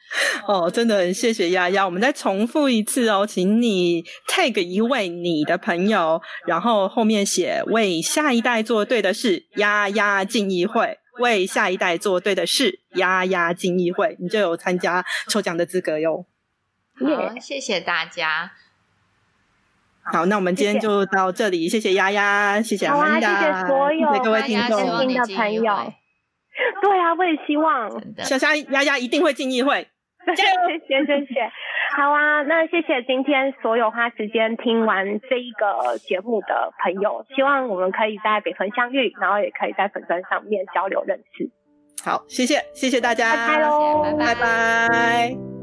[0.47, 10.99] 哦，真的很谢谢丫丫，我们再重复一次哦，请你 take 一位你的朋友，然后后面写为下一代做对的事，丫丫进议会。
[11.19, 16.27] 为下一代做对的事，丫丫进议会，你就有参加抽奖的资格哟。
[16.95, 18.53] 好，谢谢大家。
[20.03, 24.87] 好，那我们今天就到这里，谢谢丫丫，谢谢阿曼达，谢谢所有各位听众的
[25.35, 25.93] 朋友。
[26.83, 27.91] 对啊，我也希望
[28.23, 29.89] 小虾丫丫一定会进议会。
[30.37, 31.51] 谢谢谢谢，
[31.97, 41.51] 好啊，那谢谢今天所有花时间听完这一个节目的朋友，希望我们可以在北屯相遇，然后也可以在粉砖上面交流认识。
[42.05, 45.54] 好，谢谢谢谢大家，拜拜喽，拜拜。